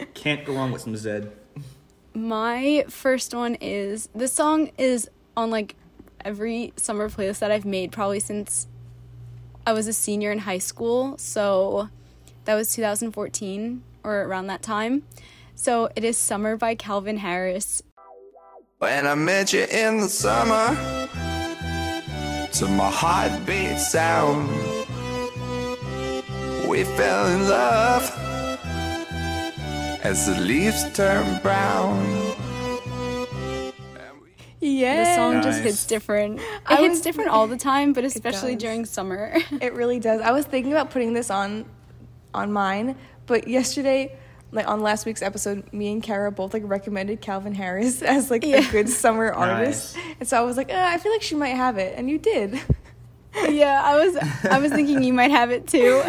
Can't 0.15 0.45
go 0.45 0.55
wrong 0.55 0.73
with 0.73 0.83
some 0.83 0.95
Zedd. 0.95 1.31
My 2.15 2.85
first 2.89 3.35
one 3.35 3.57
is 3.57 4.09
this 4.15 4.33
song 4.33 4.71
is 4.79 5.11
on 5.37 5.51
like 5.51 5.75
every 6.25 6.73
summer 6.77 7.09
playlist 7.09 7.39
that 7.41 7.51
I've 7.51 7.67
made 7.67 7.93
probably 7.93 8.21
since 8.21 8.67
I 9.67 9.73
was 9.73 9.89
a 9.89 9.93
senior 9.93 10.31
in 10.31 10.39
high 10.39 10.59
school. 10.59 11.19
So 11.19 11.89
that 12.45 12.55
was 12.55 12.73
2014 12.75 13.83
or 14.05 14.23
around 14.23 14.47
that 14.47 14.63
time. 14.63 15.03
So 15.57 15.91
it 15.97 16.05
is 16.05 16.17
Summer 16.17 16.57
by 16.57 16.77
Calvin 16.77 17.17
Harris. 17.19 17.83
When 18.79 19.07
I 19.07 19.15
met 19.17 19.53
you 19.53 19.65
in 19.65 19.99
the 19.99 20.09
summer, 20.09 20.77
to 22.53 22.69
my 22.69 22.91
heartbeat 22.91 23.79
sound, 23.79 24.49
we 26.69 26.85
fell 26.85 27.27
in 27.27 27.49
love 27.49 28.05
as 30.05 30.27
the 30.27 30.41
leaves 30.41 30.93
turn 30.93 31.41
brown. 31.43 32.36
Yeah. 34.79 35.05
The 35.05 35.15
song 35.17 35.35
just 35.43 35.59
Nice. 35.59 35.65
hits 35.65 35.87
different. 35.87 36.41
It 36.41 36.47
I 36.67 36.77
hits 36.77 36.91
was- 36.91 37.01
different 37.01 37.31
all 37.31 37.47
the 37.47 37.57
time, 37.57 37.93
but 37.93 38.05
especially 38.13 38.55
does. 38.55 38.63
during 38.63 38.85
summer. 38.85 39.35
It 39.61 39.75
really 39.75 39.99
does. 40.01 40.21
I 40.21 40.33
was 40.33 40.45
thinking 40.45 40.73
about 40.73 40.91
putting 40.91 41.13
this 41.13 41.31
on 41.31 41.65
on 42.35 42.53
mine, 42.53 42.97
but 43.27 43.49
yesterday, 43.49 44.17
like 44.53 44.69
on 44.69 44.81
last 44.83 45.07
week's 45.07 45.23
episode, 45.23 45.73
me 45.73 45.91
and 45.93 46.03
Kara 46.03 46.31
both 46.31 46.53
like 46.55 46.63
recommended 46.67 47.21
Calvin 47.21 47.55
Harris 47.55 48.03
as 48.15 48.31
like 48.31 48.45
Yeah. 48.45 48.59
a 48.69 48.71
good 48.71 48.89
summer 48.89 49.33
artist. 49.33 49.97
And 50.21 50.29
so 50.29 50.37
I 50.39 50.43
was 50.43 50.57
like, 50.57 50.71
uh, 50.71 50.77
I 50.77 50.99
feel 50.99 51.13
like 51.13 51.23
she 51.23 51.35
might 51.35 51.57
have 51.57 51.79
it, 51.79 51.95
and 51.97 52.09
you 52.11 52.19
did. 52.19 52.61
yeah, 53.51 53.83
I 53.85 53.97
was 54.05 54.17
I 54.45 54.59
was 54.59 54.73
thinking 54.73 55.03
you 55.03 55.13
might 55.13 55.31
have 55.31 55.51
it 55.51 55.67
too. 55.67 56.03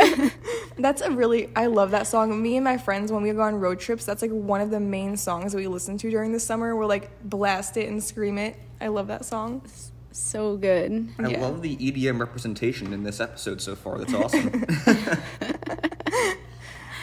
That's 0.78 1.02
a 1.02 1.12
really 1.12 1.50
I 1.56 1.66
love 1.66 1.92
that 1.92 2.08
song. 2.08 2.42
Me 2.42 2.56
and 2.58 2.64
my 2.64 2.78
friends 2.78 3.12
when 3.12 3.24
we 3.24 3.32
go 3.32 3.42
on 3.42 3.60
road 3.60 3.80
trips, 3.80 4.06
that's 4.06 4.22
like 4.22 4.32
one 4.32 4.62
of 4.62 4.70
the 4.70 4.80
main 4.80 5.18
songs 5.18 5.52
that 5.52 5.58
we 5.58 5.68
listen 5.68 5.98
to 5.98 6.10
during 6.12 6.32
the 6.32 6.40
summer. 6.40 6.76
We're 6.76 6.86
like 6.86 7.10
blast 7.28 7.76
it 7.78 7.90
and 7.90 8.04
scream 8.04 8.38
it. 8.38 8.56
I 8.80 8.88
love 8.90 9.08
that 9.08 9.26
song. 9.26 9.64
so 10.12 10.58
good. 10.58 11.10
I 11.20 11.28
Yeah. 11.30 11.42
love 11.42 11.62
the 11.62 11.76
EDM 11.78 12.20
representation 12.20 12.94
in 12.94 13.04
this 13.04 13.20
episode 13.20 13.62
so 13.62 13.76
far. 13.76 13.98
That's 13.98 14.14
awesome. 14.14 14.62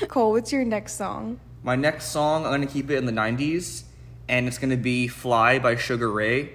Cole, 0.08 0.32
what's 0.32 0.52
your 0.52 0.64
next 0.64 0.94
song? 0.94 1.40
My 1.62 1.76
next 1.76 2.06
song, 2.06 2.44
I'm 2.44 2.50
gonna 2.52 2.66
keep 2.66 2.90
it 2.90 2.96
in 2.96 3.06
the 3.06 3.12
'90s, 3.12 3.84
and 4.28 4.46
it's 4.46 4.58
gonna 4.58 4.76
be 4.76 5.08
"Fly" 5.08 5.58
by 5.58 5.76
Sugar 5.76 6.10
Ray. 6.10 6.50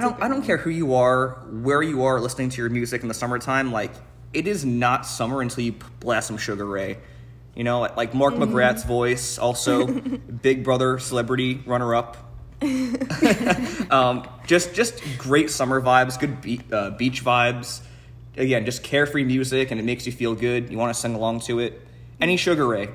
I 0.00 0.02
don't. 0.02 0.22
I 0.22 0.28
don't 0.28 0.42
care 0.42 0.56
who 0.56 0.70
you 0.70 0.94
are, 0.94 1.32
where 1.50 1.82
you 1.82 2.04
are 2.04 2.18
listening 2.20 2.48
to 2.48 2.62
your 2.62 2.70
music 2.70 3.02
in 3.02 3.08
the 3.08 3.14
summertime. 3.14 3.70
Like 3.70 3.92
it 4.32 4.46
is 4.46 4.64
not 4.64 5.04
summer 5.04 5.42
until 5.42 5.62
you 5.62 5.74
blast 6.00 6.28
some 6.28 6.38
Sugar 6.38 6.64
Ray. 6.64 6.96
You 7.54 7.64
know, 7.64 7.80
like 7.80 8.14
Mark 8.14 8.32
Mm-hmm. 8.34 8.54
McGrath's 8.54 8.84
voice, 8.84 9.36
also 9.36 9.86
Big 10.42 10.64
Brother 10.64 10.98
celebrity 10.98 11.62
runner 11.66 11.94
up. 11.94 12.16
um, 13.90 14.26
just 14.46 14.72
just 14.74 15.02
great 15.18 15.50
summer 15.50 15.82
vibes, 15.82 16.18
good 16.18 16.40
be- 16.40 16.62
uh, 16.72 16.90
beach 16.90 17.22
vibes. 17.22 17.82
Again, 18.38 18.64
just 18.64 18.82
carefree 18.82 19.24
music, 19.24 19.70
and 19.70 19.78
it 19.78 19.82
makes 19.82 20.06
you 20.06 20.12
feel 20.12 20.34
good. 20.34 20.70
You 20.70 20.78
want 20.78 20.94
to 20.94 20.98
sing 20.98 21.14
along 21.14 21.40
to 21.40 21.58
it. 21.58 21.86
Any 22.22 22.38
Sugar 22.38 22.66
Ray. 22.66 22.88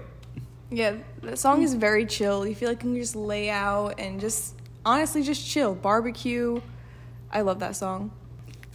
Yeah, 0.72 0.96
the 1.22 1.38
song 1.38 1.62
is 1.62 1.76
very 1.76 2.08
chill. 2.08 2.48
You 2.48 2.56
feel 2.56 2.70
like 2.70 2.80
you 2.84 2.90
can 2.94 2.96
just 3.00 3.16
lay 3.16 3.52
out 3.52 4.00
and 4.00 4.20
just 4.20 4.56
honestly 4.84 5.22
just 5.22 5.48
chill, 5.48 5.76
barbecue. 5.76 6.62
I 7.36 7.42
love 7.42 7.60
that 7.60 7.76
song. 7.76 8.12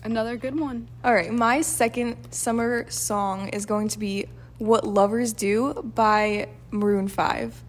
Another 0.04 0.36
good 0.36 0.60
one. 0.60 0.86
All 1.02 1.14
right, 1.14 1.32
my 1.32 1.62
second 1.62 2.30
summer 2.30 2.84
song 2.90 3.48
is 3.48 3.64
going 3.64 3.88
to 3.88 3.98
be 3.98 4.26
What 4.58 4.86
Lovers 4.86 5.32
Do 5.32 5.72
by 5.94 6.46
Maroon 6.70 7.08
5. 7.08 7.64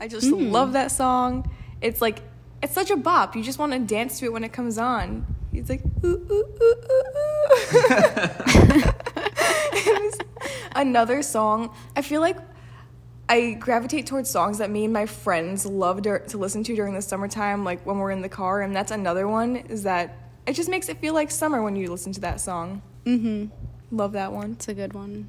I 0.00 0.08
just 0.08 0.30
hmm. 0.30 0.50
love 0.50 0.72
that 0.72 0.90
song. 0.90 1.50
It's 1.82 2.00
like 2.00 2.22
it's 2.62 2.72
such 2.72 2.90
a 2.90 2.96
bop. 2.96 3.36
You 3.36 3.42
just 3.42 3.58
want 3.58 3.72
to 3.72 3.78
dance 3.80 4.18
to 4.20 4.24
it 4.24 4.32
when 4.32 4.44
it 4.44 4.54
comes 4.54 4.78
on. 4.78 5.26
It's 5.52 5.68
like 5.68 5.82
ooh 6.02 6.26
ooh 6.30 6.46
ooh 6.62 6.74
ooh 6.90 7.04
ooh. 8.72 8.92
It 10.78 10.82
was 10.82 10.86
another 10.86 11.22
song. 11.22 11.74
I 11.96 12.02
feel 12.02 12.20
like 12.20 12.36
I 13.28 13.52
gravitate 13.52 14.06
towards 14.06 14.30
songs 14.30 14.58
that 14.58 14.70
me 14.70 14.84
and 14.84 14.92
my 14.92 15.06
friends 15.06 15.66
love 15.66 16.02
dur- 16.02 16.20
to 16.28 16.38
listen 16.38 16.62
to 16.64 16.74
during 16.74 16.94
the 16.94 17.02
summertime, 17.02 17.64
like 17.64 17.84
when 17.84 17.98
we're 17.98 18.10
in 18.10 18.22
the 18.22 18.28
car. 18.28 18.62
And 18.62 18.74
that's 18.74 18.90
another 18.90 19.28
one 19.28 19.56
is 19.56 19.82
that 19.82 20.16
it 20.46 20.54
just 20.54 20.70
makes 20.70 20.88
it 20.88 20.98
feel 21.00 21.14
like 21.14 21.30
summer 21.30 21.62
when 21.62 21.76
you 21.76 21.90
listen 21.90 22.12
to 22.12 22.20
that 22.20 22.40
song. 22.40 22.82
Mm-hmm. 23.04 23.46
Love 23.96 24.12
that 24.12 24.32
one. 24.32 24.52
It's 24.52 24.68
a 24.68 24.74
good 24.74 24.92
one. 24.94 25.28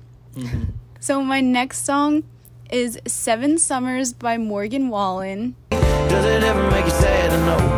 So 0.99 1.21
my 1.23 1.41
next 1.41 1.85
song 1.85 2.23
is 2.71 2.99
Seven 3.07 3.57
Summers 3.57 4.13
by 4.13 4.37
Morgan 4.37 4.89
Wallen. 4.89 5.55
Does 5.71 6.25
it 6.25 6.43
ever 6.43 6.69
make 6.71 6.85
you 6.85 6.91
sad 6.91 7.31
to 7.31 7.37
know 7.37 7.68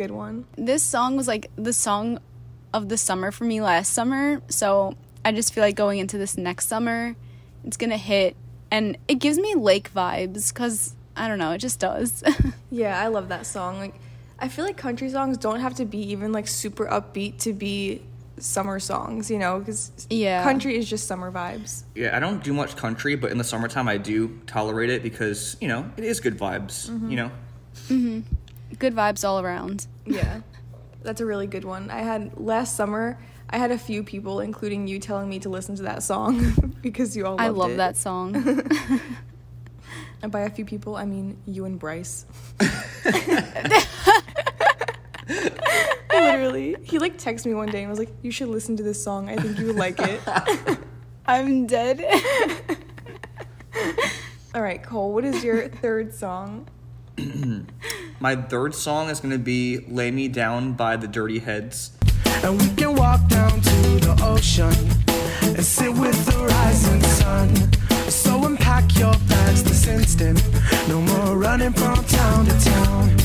good 0.00 0.10
one. 0.10 0.46
This 0.56 0.82
song 0.82 1.16
was 1.18 1.28
like 1.28 1.50
the 1.56 1.74
song 1.74 2.20
of 2.72 2.88
the 2.88 2.96
summer 2.96 3.30
for 3.30 3.44
me 3.44 3.60
last 3.60 3.92
summer. 3.92 4.40
So 4.48 4.94
I 5.24 5.32
just 5.32 5.52
feel 5.52 5.62
like 5.62 5.76
going 5.76 5.98
into 5.98 6.16
this 6.16 6.38
next 6.38 6.68
summer, 6.68 7.14
it's 7.64 7.76
gonna 7.76 7.98
hit. 7.98 8.34
And 8.70 8.96
it 9.08 9.16
gives 9.16 9.38
me 9.38 9.54
lake 9.54 9.92
vibes 9.92 10.54
because 10.54 10.94
I 11.14 11.28
don't 11.28 11.38
know, 11.38 11.52
it 11.52 11.58
just 11.58 11.78
does. 11.80 12.22
Yeah, 12.72 13.02
I 13.02 13.08
love 13.08 13.30
that 13.30 13.46
song. 13.46 13.80
Like, 13.80 13.94
I 14.38 14.46
feel 14.46 14.64
like 14.64 14.76
country 14.76 15.10
songs 15.10 15.36
don't 15.36 15.58
have 15.58 15.74
to 15.74 15.84
be 15.84 15.98
even 16.12 16.30
like 16.30 16.46
super 16.46 16.86
upbeat 16.86 17.38
to 17.40 17.52
be 17.52 18.00
summer 18.38 18.78
songs, 18.78 19.28
you 19.28 19.40
know, 19.40 19.58
because 19.58 19.90
Yeah. 20.08 20.44
country 20.44 20.76
is 20.78 20.88
just 20.88 21.08
summer 21.08 21.32
vibes. 21.32 21.82
Yeah, 21.96 22.16
I 22.16 22.20
don't 22.20 22.44
do 22.44 22.52
much 22.54 22.76
country, 22.76 23.16
but 23.16 23.32
in 23.32 23.38
the 23.38 23.44
summertime 23.44 23.88
I 23.88 23.96
do 23.96 24.38
tolerate 24.46 24.88
it 24.88 25.02
because 25.02 25.56
you 25.60 25.66
know 25.66 25.90
it 25.96 26.04
is 26.04 26.20
good 26.20 26.38
vibes. 26.38 26.88
Mm-hmm. 26.88 27.10
You 27.10 27.16
know. 27.16 27.30
Mm-hmm. 27.88 28.20
Good 28.78 28.94
vibes 28.94 29.26
all 29.26 29.40
around. 29.40 29.86
Yeah, 30.06 30.40
that's 31.02 31.20
a 31.20 31.26
really 31.26 31.46
good 31.46 31.64
one. 31.64 31.90
I 31.90 32.00
had 32.00 32.38
last 32.38 32.76
summer. 32.76 33.18
I 33.52 33.58
had 33.58 33.72
a 33.72 33.78
few 33.78 34.04
people, 34.04 34.40
including 34.40 34.86
you, 34.86 35.00
telling 35.00 35.28
me 35.28 35.40
to 35.40 35.48
listen 35.48 35.74
to 35.76 35.82
that 35.82 36.02
song 36.04 36.74
because 36.82 37.16
you 37.16 37.26
all. 37.26 37.32
Loved 37.32 37.42
I 37.42 37.48
love 37.48 37.70
it. 37.72 37.76
that 37.78 37.96
song. 37.96 38.70
And 40.22 40.30
by 40.30 40.40
a 40.40 40.50
few 40.50 40.66
people, 40.66 40.96
I 40.96 41.06
mean 41.06 41.38
you 41.46 41.64
and 41.64 41.78
Bryce. 41.78 42.26
Literally, 46.12 46.76
he 46.82 46.98
like 46.98 47.16
texted 47.16 47.46
me 47.46 47.54
one 47.54 47.70
day 47.70 47.80
and 47.80 47.90
was 47.90 47.98
like, 47.98 48.12
"You 48.22 48.30
should 48.30 48.48
listen 48.48 48.76
to 48.76 48.82
this 48.82 49.02
song. 49.02 49.30
I 49.30 49.36
think 49.36 49.58
you 49.58 49.66
would 49.68 49.76
like 49.76 49.98
it." 49.98 50.20
I'm 51.26 51.66
dead. 51.66 52.04
All 54.54 54.60
right, 54.62 54.82
Cole. 54.82 55.14
What 55.14 55.24
is 55.24 55.42
your 55.42 55.68
third 55.68 56.12
song? 56.12 56.68
My 58.22 58.36
third 58.36 58.74
song 58.74 59.08
is 59.08 59.18
gonna 59.18 59.38
be 59.38 59.78
"Lay 59.88 60.10
Me 60.10 60.28
Down" 60.28 60.74
by 60.74 60.98
the 60.98 61.08
Dirty 61.08 61.38
Heads. 61.38 61.92
And 62.44 62.60
we 62.60 62.68
can 62.76 62.94
walk 62.94 63.26
down 63.28 63.62
to 63.62 63.76
the 63.98 64.14
ocean 64.22 64.74
and 65.42 65.64
sit 65.64 65.90
with 65.90 66.26
the 66.26 66.38
rising 66.44 67.02
sun. 67.02 67.48
So 68.10 68.44
unpack 68.44 68.94
your 68.98 69.14
bags 69.26 69.64
this 69.64 69.86
instant. 69.86 70.44
No 70.86 71.00
more 71.00 71.38
running 71.38 71.72
from 71.72 72.04
town 72.04 72.44
to 72.44 72.60
town. 72.62 73.16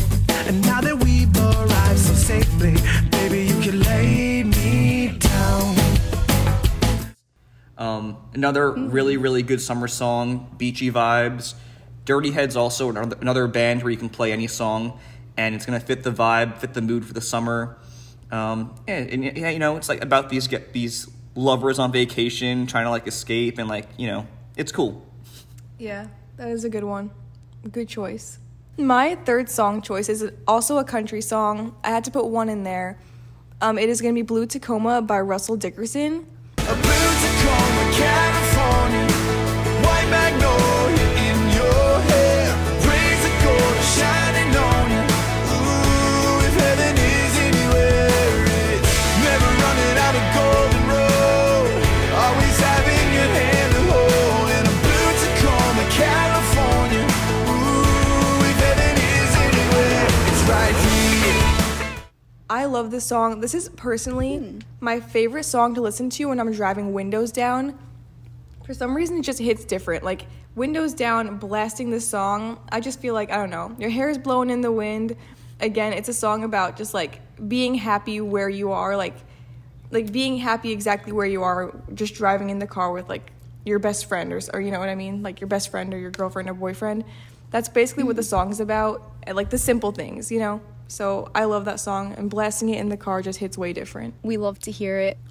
And 0.48 0.62
now 0.66 0.80
that 0.80 0.98
we've 1.04 1.36
arrived 1.36 2.00
so 2.00 2.14
safely, 2.14 2.78
baby, 3.12 3.44
you 3.44 3.60
can 3.60 3.82
lay 3.82 4.44
me 4.44 5.18
down. 5.20 5.76
Um, 7.78 8.18
another 8.34 8.72
really 8.72 9.18
really 9.18 9.44
good 9.44 9.60
summer 9.60 9.90
song, 9.90 10.56
beachy 10.58 10.90
vibes. 10.90 11.54
Dirty 12.06 12.32
Heads 12.32 12.56
also 12.56 12.90
another, 12.90 13.18
another 13.20 13.48
band 13.48 13.84
where 13.84 13.92
you 13.92 13.98
can 13.98 14.10
play 14.10 14.32
any 14.32 14.48
song 14.48 15.00
and 15.38 15.56
it's 15.56 15.66
gonna 15.66 15.80
fit 15.80 16.04
the 16.04 16.12
vibe, 16.12 16.60
fit 16.60 16.74
the 16.74 16.82
mood 16.82 17.06
for 17.06 17.14
the 17.14 17.22
summer. 17.22 17.78
Um, 18.32 18.76
yeah, 18.88 18.96
and 18.96 19.38
yeah, 19.38 19.50
you 19.50 19.60
know, 19.60 19.76
it's 19.78 19.90
like 19.90 20.04
about 20.04 20.30
these 20.30 20.48
get 20.48 20.74
these 20.74 21.10
lovers 21.36 21.80
on 21.80 21.92
vacation 21.92 22.68
trying 22.68 22.86
to 22.86 22.90
like 22.90 23.08
escape 23.08 23.58
and 23.58 23.68
like 23.68 23.88
you 23.98 24.08
know, 24.08 24.28
it's 24.56 24.72
cool. 24.72 25.06
Yeah, 25.78 26.08
that 26.38 26.50
is 26.50 26.64
a 26.64 26.70
good 26.70 26.84
one. 26.84 27.12
Good 27.72 27.90
choice. 27.90 28.40
My 28.78 29.16
third 29.16 29.50
song 29.50 29.82
choice 29.82 30.10
is 30.10 30.32
also 30.48 30.78
a 30.78 30.84
country 30.84 31.22
song. 31.22 31.76
I 31.84 31.90
had 31.90 32.04
to 32.06 32.12
put 32.12 32.28
one 32.28 32.50
in 32.50 32.64
there. 32.64 33.00
Um, 33.62 33.78
it 33.80 33.88
is 33.90 34.02
going 34.02 34.14
to 34.14 34.20
be 34.20 34.26
Blue 34.26 34.46
Tacoma 34.46 35.02
by 35.02 35.22
Russell 35.22 35.56
Dickerson. 35.56 36.26
I 62.66 62.68
love 62.68 62.90
this 62.90 63.06
song. 63.06 63.42
This 63.42 63.54
is 63.54 63.70
personally 63.70 64.38
hmm. 64.38 64.60
my 64.80 65.00
favorite 65.00 65.44
song 65.44 65.76
to 65.76 65.82
listen 65.82 66.10
to 66.10 66.26
when 66.26 66.40
I'm 66.40 66.52
driving 66.52 66.94
windows 66.94 67.32
down. 67.32 67.78
For 68.66 68.74
some 68.74 68.96
reason, 68.96 69.20
it 69.20 69.22
just 69.22 69.38
hits 69.38 69.66
different. 69.66 70.04
Like, 70.04 70.26
windows 70.56 70.96
down, 70.96 71.38
blasting 71.38 71.92
this 71.92 72.08
song, 72.08 72.58
I 72.72 72.80
just 72.80 73.00
feel 73.00 73.14
like, 73.14 73.30
I 73.30 73.36
don't 73.36 73.52
know, 73.52 73.76
your 73.78 73.92
hair 73.92 74.10
is 74.10 74.18
blowing 74.18 74.50
in 74.50 74.62
the 74.62 74.72
wind. 74.72 75.16
Again, 75.60 75.94
it's 75.94 76.10
a 76.10 76.14
song 76.14 76.44
about 76.44 76.76
just 76.76 76.96
like 76.96 77.22
being 77.48 77.76
happy 77.76 78.20
where 78.20 78.50
you 78.50 78.72
are, 78.72 78.98
like, 78.98 79.16
like 79.92 80.12
being 80.12 80.38
happy 80.38 80.72
exactly 80.72 81.14
where 81.14 81.28
you 81.28 81.44
are, 81.44 81.72
just 81.94 82.16
driving 82.16 82.50
in 82.50 82.58
the 82.58 82.66
car 82.66 82.92
with 82.92 83.08
like 83.08 83.32
your 83.64 83.78
best 83.78 84.08
friend 84.08 84.34
or, 84.34 84.42
or 84.56 84.60
you 84.60 84.72
know 84.72 84.80
what 84.80 84.90
I 84.90 84.96
mean? 84.96 85.22
Like 85.22 85.40
your 85.40 85.50
best 85.50 85.70
friend 85.70 85.94
or 85.94 86.00
your 86.00 86.10
girlfriend 86.10 86.50
or 86.50 86.56
boyfriend. 86.56 87.04
That's 87.52 87.70
basically 87.70 88.06
what 88.06 88.16
the 88.16 88.24
hmm. 88.24 88.30
song's 88.30 88.60
about. 88.60 89.04
Like 89.32 89.52
the 89.52 89.60
simple 89.60 89.92
things, 89.92 90.32
you 90.32 90.40
know? 90.40 90.62
So 90.88 91.30
I 91.34 91.46
love 91.46 91.66
that 91.66 91.80
song, 91.80 92.14
and 92.18 92.30
blasting 92.30 92.70
it 92.70 92.80
in 92.80 92.90
the 92.90 92.98
car 92.98 93.22
just 93.22 93.40
hits 93.40 93.58
way 93.58 93.74
different. 93.74 94.14
we 94.24 94.38
love 94.38 94.60
to 94.60 94.72
hear 94.72 94.98
it. 95.00 95.18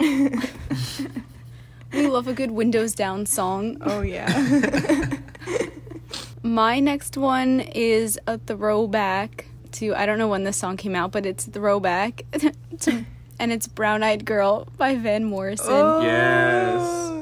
we 1.92 2.06
love 2.08 2.26
a 2.28 2.32
good 2.32 2.50
windows 2.50 2.94
down 2.94 3.24
song. 3.26 3.76
Oh, 3.80 4.02
yeah. 4.02 5.10
My 6.42 6.80
next 6.80 7.16
one 7.16 7.60
is 7.60 8.18
a 8.26 8.36
throwback 8.38 9.46
to 9.72 9.94
I 9.94 10.06
don't 10.06 10.18
know 10.18 10.28
when 10.28 10.44
this 10.44 10.56
song 10.56 10.76
came 10.76 10.94
out, 10.94 11.10
but 11.12 11.24
it's 11.26 11.46
throwback 11.46 12.24
to, 12.80 13.04
and 13.38 13.52
it's 13.52 13.66
Brown 13.66 14.02
Eyed 14.02 14.24
Girl 14.24 14.68
by 14.76 14.96
Van 14.96 15.24
Morrison. 15.24 15.66
Oh. 15.70 16.02
Yes. 16.02 17.13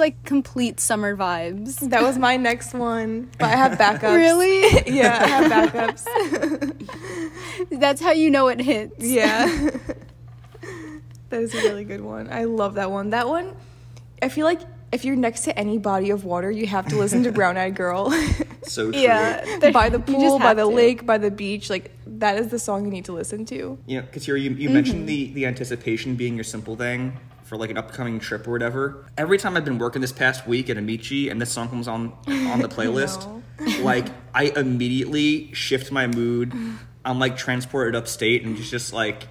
Like 0.00 0.24
complete 0.24 0.80
summer 0.80 1.16
vibes. 1.16 1.78
that 1.90 2.02
was 2.02 2.18
my 2.18 2.36
next 2.36 2.74
one, 2.74 3.30
but 3.38 3.46
I 3.46 3.56
have 3.56 3.78
backups. 3.78 4.10
Really? 4.20 4.82
yeah, 4.92 5.18
I 5.20 5.26
have 5.28 5.72
backups. 5.72 6.04
That's 7.70 8.00
how 8.00 8.10
you 8.10 8.30
know 8.30 8.48
it 8.48 8.60
hits. 8.60 8.96
yeah. 8.98 9.46
that 11.28 11.40
is 11.40 11.54
a 11.54 11.58
really 11.58 11.84
good 11.84 12.00
one. 12.00 12.28
I 12.32 12.44
love 12.44 12.74
that 12.74 12.90
one. 12.90 13.10
That 13.10 13.28
one, 13.28 13.54
I 14.20 14.28
feel 14.28 14.46
like 14.46 14.60
if 14.92 15.04
you're 15.04 15.16
next 15.16 15.42
to 15.42 15.56
any 15.56 15.78
body 15.78 16.10
of 16.10 16.24
water, 16.24 16.50
you 16.50 16.66
have 16.66 16.88
to 16.88 16.96
listen 16.96 17.22
to 17.22 17.32
Brown 17.32 17.56
Eyed 17.56 17.76
Girl. 17.76 18.10
So 18.62 18.90
true. 18.90 19.00
Yeah, 19.00 19.58
there- 19.58 19.72
by 19.72 19.88
the 19.88 20.00
pool, 20.00 20.38
by 20.38 20.54
the 20.54 20.68
to. 20.68 20.68
lake, 20.68 21.06
by 21.06 21.18
the 21.18 21.30
beach. 21.30 21.70
Like 21.70 21.92
that 22.06 22.38
is 22.38 22.48
the 22.48 22.58
song 22.58 22.84
you 22.84 22.90
need 22.90 23.04
to 23.04 23.12
listen 23.12 23.44
to. 23.46 23.78
You 23.86 24.00
know, 24.00 24.06
Katia, 24.10 24.36
you, 24.36 24.50
you 24.50 24.50
mm-hmm. 24.50 24.74
mentioned 24.74 25.08
the, 25.08 25.32
the 25.32 25.46
anticipation 25.46 26.16
being 26.16 26.34
your 26.34 26.44
simple 26.44 26.76
thing 26.76 27.18
for 27.50 27.56
like 27.56 27.68
an 27.70 27.76
upcoming 27.76 28.20
trip 28.20 28.46
or 28.46 28.52
whatever. 28.52 29.04
Every 29.18 29.36
time 29.36 29.56
I've 29.56 29.64
been 29.64 29.78
working 29.78 30.00
this 30.00 30.12
past 30.12 30.46
week 30.46 30.70
at 30.70 30.78
Amici 30.78 31.28
and 31.28 31.42
this 31.42 31.50
song 31.50 31.68
comes 31.68 31.88
on 31.88 32.12
on 32.28 32.60
the 32.60 32.68
playlist, 32.76 33.42
like 33.82 34.06
I 34.32 34.44
immediately 34.44 35.52
shift 35.52 35.90
my 35.90 36.06
mood. 36.06 36.54
I'm 37.04 37.18
like 37.18 37.36
transported 37.36 37.96
upstate 37.96 38.44
and 38.44 38.56
it's 38.56 38.70
just 38.70 38.92
like 38.92 39.26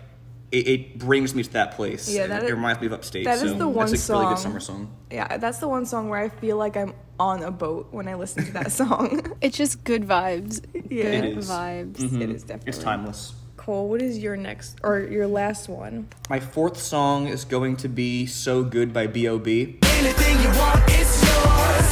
it, 0.51 0.67
it 0.67 0.99
brings 0.99 1.33
me 1.33 1.43
to 1.43 1.53
that 1.53 1.75
place. 1.75 2.09
Yeah, 2.09 2.25
It- 2.25 2.27
that 2.27 2.43
it, 2.43 2.45
is- 2.47 2.51
reminds 2.51 2.81
me 2.81 2.87
of 2.87 2.93
upstate. 2.93 3.23
that 3.23 3.35
is 3.35 3.51
so 3.51 3.57
the 3.57 3.69
one 3.69 3.89
that's 3.89 4.09
a 4.09 4.13
really 4.13 4.25
good 4.25 4.31
song- 4.37 4.43
summer 4.43 4.59
song. 4.59 4.95
Yeah, 5.09 5.37
that's 5.37 5.59
the 5.59 5.69
one 5.69 5.85
song 5.85 6.09
where 6.09 6.19
I 6.19 6.27
feel 6.27 6.57
like 6.57 6.75
I'm 6.75 6.93
on 7.21 7.41
a 7.41 7.51
boat 7.51 7.87
when 7.91 8.09
I 8.09 8.15
listen 8.15 8.43
to 8.45 8.51
that 8.53 8.71
song. 8.81 9.37
It's 9.39 9.55
just 9.57 9.85
good 9.85 10.03
vibes. 10.03 10.61
Yeah. 10.73 11.03
Good 11.03 11.23
It 11.23 11.37
is. 11.37 11.49
vibes. 11.49 11.93
Mm-hmm. 11.97 12.21
It 12.21 12.29
is 12.31 12.43
definitely. 12.43 12.69
It's 12.69 12.79
timeless. 12.79 13.33
Cole, 13.69 13.87
what 13.87 14.01
is 14.01 14.17
your 14.17 14.35
next 14.35 14.79
or 14.81 15.01
your 15.01 15.27
last 15.27 15.69
one? 15.69 16.07
My 16.27 16.39
fourth 16.39 16.75
song 16.75 17.27
is 17.27 17.45
going 17.45 17.77
to 17.77 17.87
be 17.87 18.25
"So 18.25 18.63
Good" 18.63 18.91
by 18.91 19.05
B.O.B. 19.05 19.77
Anything 19.83 20.39
you 20.41 20.49
want, 20.57 20.81
it's 20.87 21.21
yours. 21.21 21.89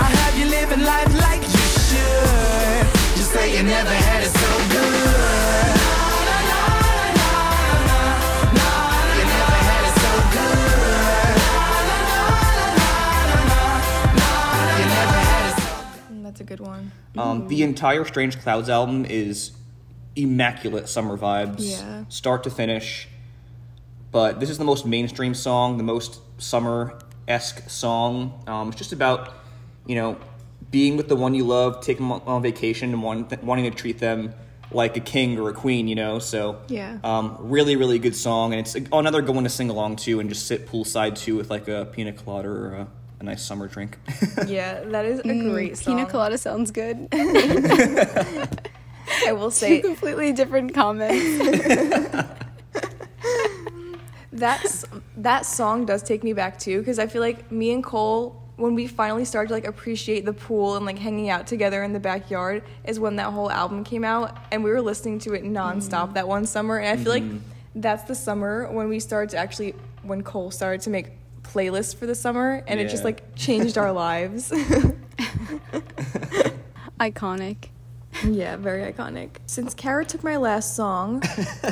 I 0.00 0.08
have 0.16 0.38
you 0.38 0.46
living 0.48 0.80
life 0.82 1.12
like 1.20 1.42
you 1.42 1.66
should. 1.84 2.86
You 3.18 3.24
say 3.34 3.54
you 3.54 3.62
never 3.64 3.90
had 3.92 4.22
it 4.24 4.32
so 4.32 4.48
good. 4.72 5.76
You 9.20 9.24
never 9.36 9.60
had 9.68 9.84
it 9.90 9.96
so 10.00 10.12
good. 10.32 10.56
You 14.80 14.86
never 14.96 15.20
had 15.28 15.44
it 15.52 15.56
so 15.60 16.14
Mm, 16.14 16.22
That's 16.22 16.40
a 16.40 16.44
good 16.44 16.60
one. 16.60 16.92
Um, 17.18 17.46
the 17.48 17.62
entire 17.62 18.06
Strange 18.06 18.38
Clouds 18.40 18.70
album 18.70 19.04
is 19.04 19.52
immaculate 20.16 20.88
summer 20.88 21.16
vibes, 21.16 21.56
Yeah. 21.60 22.04
start 22.08 22.42
to 22.44 22.50
finish. 22.50 23.08
But 24.12 24.40
this 24.40 24.50
is 24.50 24.58
the 24.58 24.64
most 24.64 24.84
mainstream 24.86 25.34
song, 25.34 25.76
the 25.76 25.84
most 25.84 26.20
summer 26.38 26.98
esque 27.28 27.68
song. 27.70 28.42
Um, 28.46 28.68
it's 28.68 28.76
just 28.78 28.92
about, 28.92 29.32
you 29.86 29.94
know, 29.94 30.16
being 30.70 30.96
with 30.96 31.08
the 31.08 31.16
one 31.16 31.34
you 31.34 31.44
love, 31.44 31.80
taking 31.80 32.08
them 32.08 32.20
on 32.26 32.42
vacation, 32.42 32.90
and 32.92 33.02
want, 33.02 33.42
wanting 33.44 33.70
to 33.70 33.76
treat 33.76 33.98
them 33.98 34.34
like 34.72 34.96
a 34.96 35.00
king 35.00 35.38
or 35.38 35.48
a 35.48 35.52
queen, 35.52 35.86
you 35.88 35.94
know. 35.94 36.18
So 36.18 36.58
Yeah. 36.68 36.98
um, 37.04 37.36
really, 37.40 37.76
really 37.76 37.98
good 37.98 38.14
song, 38.16 38.52
and 38.52 38.60
it's 38.60 38.76
another 38.92 39.22
good 39.22 39.34
one 39.34 39.44
to 39.44 39.50
sing 39.50 39.70
along 39.70 39.96
to 39.96 40.20
and 40.20 40.28
just 40.28 40.46
sit 40.46 40.66
poolside 40.68 41.16
to 41.24 41.36
with 41.36 41.50
like 41.50 41.66
a 41.68 41.86
pina 41.92 42.12
colada 42.12 42.48
or 42.48 42.72
a, 42.74 42.86
a 43.20 43.22
nice 43.24 43.42
summer 43.44 43.68
drink. 43.68 43.98
Yeah, 44.46 44.80
that 44.84 45.04
is 45.06 45.20
a 45.20 45.22
great 45.50 45.76
song. 45.76 45.94
Mm, 45.94 45.98
Pina 45.98 46.10
colada 46.10 46.38
sounds 46.38 46.70
good. 46.72 47.08
I 49.26 49.32
will 49.32 49.50
Two 49.50 49.56
say 49.56 49.80
completely 49.80 50.32
different 50.32 50.74
comments. 50.74 52.18
that's 54.32 54.84
that 55.16 55.44
song 55.44 55.84
does 55.84 56.02
take 56.02 56.24
me 56.24 56.32
back 56.32 56.58
too 56.58 56.78
because 56.78 56.98
I 56.98 57.06
feel 57.06 57.20
like 57.20 57.50
me 57.52 57.72
and 57.72 57.84
Cole 57.84 58.40
when 58.56 58.74
we 58.74 58.86
finally 58.86 59.24
started 59.24 59.48
to 59.48 59.54
like 59.54 59.66
appreciate 59.66 60.24
the 60.24 60.32
pool 60.32 60.76
and 60.76 60.86
like 60.86 60.98
hanging 60.98 61.30
out 61.30 61.46
together 61.46 61.82
in 61.82 61.92
the 61.92 62.00
backyard 62.00 62.62
is 62.84 63.00
when 63.00 63.16
that 63.16 63.32
whole 63.32 63.50
album 63.50 63.82
came 63.82 64.04
out 64.04 64.36
and 64.52 64.62
we 64.62 64.70
were 64.70 64.82
listening 64.82 65.18
to 65.18 65.32
it 65.32 65.42
nonstop 65.42 66.10
mm. 66.10 66.14
that 66.14 66.28
one 66.28 66.46
summer 66.46 66.78
and 66.78 66.88
I 66.88 67.02
feel 67.02 67.12
like 67.12 67.22
mm-hmm. 67.22 67.38
that's 67.76 68.04
the 68.04 68.14
summer 68.14 68.70
when 68.70 68.88
we 68.88 69.00
started 69.00 69.30
to 69.30 69.38
actually 69.38 69.74
when 70.02 70.22
Cole 70.22 70.50
started 70.50 70.82
to 70.82 70.90
make 70.90 71.12
playlists 71.42 71.96
for 71.96 72.06
the 72.06 72.14
summer 72.14 72.62
and 72.66 72.78
it 72.78 72.88
just 72.88 73.04
like 73.04 73.34
changed 73.34 73.76
our 73.76 73.92
lives. 73.92 74.50
Iconic. 77.00 77.68
Yeah, 78.24 78.56
very 78.56 78.92
iconic. 78.92 79.36
Since 79.46 79.74
Kara 79.74 80.04
took 80.04 80.22
my 80.22 80.36
last 80.36 80.76
song, 80.76 81.22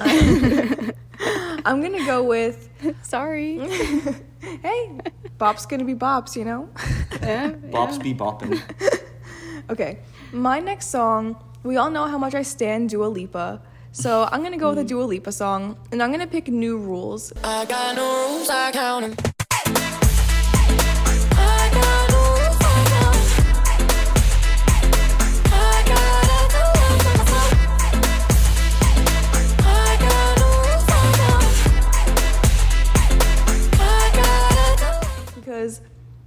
I'm 1.65 1.83
gonna 1.83 2.05
go 2.07 2.23
with 2.23 2.69
Sorry. 3.03 3.61
Hey, 4.41 4.99
Bop's 5.37 5.67
gonna 5.67 5.85
be 5.85 5.95
Bops, 5.95 6.37
you 6.37 6.45
know? 6.45 6.69
Yeah, 7.21 7.51
Bops 7.71 8.01
be 8.01 8.15
bopping. 8.15 8.61
Okay, 9.69 9.99
my 10.33 10.61
next 10.61 10.87
song, 10.91 11.37
we 11.65 11.77
all 11.77 11.91
know 11.91 12.07
how 12.07 12.19
much 12.19 12.35
I 12.35 12.43
stand 12.43 12.91
Dua 12.91 13.07
Lipa. 13.07 13.61
So 13.91 14.29
I'm 14.31 14.43
gonna 14.43 14.57
go 14.57 14.71
with 14.71 14.79
a 14.79 14.85
mm. 14.85 14.89
Dua 14.89 15.03
Lipa 15.03 15.33
song, 15.33 15.77
and 15.91 16.03
I'm 16.03 16.13
gonna 16.13 16.27
pick 16.27 16.49
New 16.49 16.79
Rules. 16.79 17.33
I 17.43 17.65
got 17.65 17.97
no 17.97 18.29
rules, 18.29 18.49
I 18.49 18.71
count 18.71 19.05
'em. 19.05 19.35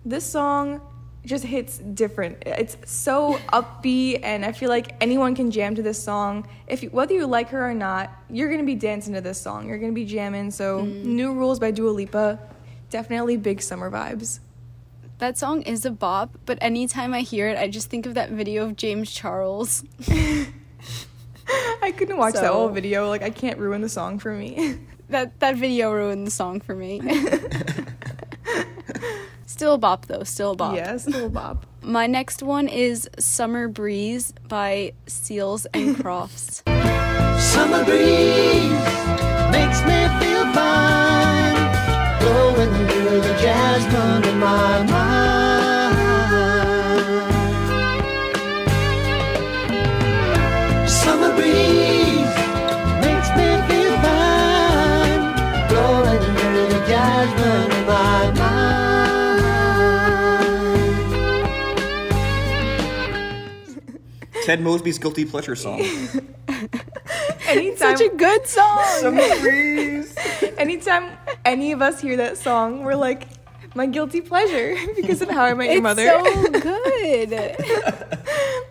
This 0.06 0.26
song 0.26 0.82
just 1.26 1.44
hits 1.44 1.78
different. 1.78 2.44
It's 2.46 2.78
so 2.86 3.38
upbeat, 3.54 4.22
and 4.24 4.44
I 4.44 4.52
feel 4.52 4.70
like 4.70 4.96
anyone 5.02 5.36
can 5.36 5.52
jam 5.52 5.76
to 5.76 5.84
this 5.84 6.02
song. 6.02 6.48
If 6.68 6.84
you, 6.84 6.90
whether 6.90 7.14
you 7.14 7.28
like 7.28 7.50
her 7.50 7.70
or 7.70 7.74
not, 7.74 8.10
you're 8.30 8.50
gonna 8.50 8.64
be 8.64 8.76
dancing 8.76 9.14
to 9.14 9.22
this 9.22 9.40
song. 9.40 9.68
You're 9.68 9.78
gonna 9.78 9.92
be 9.92 10.06
jamming. 10.06 10.52
So, 10.52 10.82
mm. 10.82 11.04
New 11.04 11.34
Rules 11.34 11.60
by 11.60 11.72
Dua 11.72 11.92
Lipa, 11.92 12.40
definitely 12.90 13.38
big 13.38 13.62
summer 13.62 13.92
vibes. 13.92 14.40
That 15.20 15.38
song 15.38 15.62
is 15.62 15.86
a 15.86 15.92
bop, 15.92 16.40
but 16.48 16.58
anytime 16.62 17.14
I 17.14 17.22
hear 17.22 17.48
it, 17.48 17.58
I 17.58 17.68
just 17.68 17.92
think 17.92 18.08
of 18.08 18.16
that 18.16 18.32
video 18.32 18.64
of 18.64 18.76
James 18.76 19.12
Charles. 19.12 19.84
I 21.84 21.92
couldn't 21.92 22.18
watch 22.18 22.34
that 22.34 22.52
whole 22.52 22.70
video. 22.70 23.08
Like, 23.10 23.22
I 23.22 23.30
can't 23.30 23.60
ruin 23.60 23.82
the 23.82 23.90
song 23.90 24.18
for 24.18 24.34
me. 24.34 24.80
That 25.12 25.42
that 25.42 25.58
video 25.58 25.92
ruined 25.92 26.26
the 26.26 26.32
song 26.32 26.62
for 26.62 26.74
me. 26.74 27.02
still 29.52 29.74
a 29.76 29.78
bop 29.78 30.06
though, 30.08 30.24
still 30.24 30.52
a 30.52 30.56
bop. 30.56 30.76
yeah, 30.76 30.98
still 30.98 31.26
a 31.26 31.30
bop. 31.30 31.66
My 31.84 32.08
next 32.08 32.42
one 32.44 32.68
is 32.68 33.10
Summer 33.20 33.68
Breeze 33.68 34.34
by 34.48 34.94
Seals 35.08 35.66
and 35.74 35.96
Crofts. 36.02 36.64
Summer 37.42 37.84
breeze 37.84 38.86
makes 39.52 39.82
me 39.90 40.00
feel 40.20 40.46
fine, 40.54 42.20
blowing 42.20 42.88
through 42.88 43.22
the 43.22 43.36
jasmine 43.42 44.30
in 44.30 44.40
my 44.40 44.84
mind. 44.84 45.41
Ted 64.52 64.60
Mosby's 64.60 65.00
guilty 65.00 65.24
pleasure 65.24 65.56
song. 65.56 65.80
Anytime, 67.48 67.78
Such 67.78 68.02
a 68.02 68.10
good 68.10 68.46
song. 68.46 69.18
anytime 70.58 71.18
any 71.46 71.72
of 71.72 71.82
us 71.82 72.02
hear 72.02 72.18
that 72.18 72.38
song, 72.38 72.84
we're 72.84 72.96
like, 72.96 73.30
my 73.76 73.86
guilty 73.86 74.20
pleasure 74.20 74.76
because 74.98 75.22
of 75.22 75.30
How 75.30 75.46
I 75.46 75.54
Met 75.54 75.68
Your 75.68 75.76
it's 75.76 75.82
Mother. 75.84 76.06
so 76.06 76.50
good. 76.50 77.34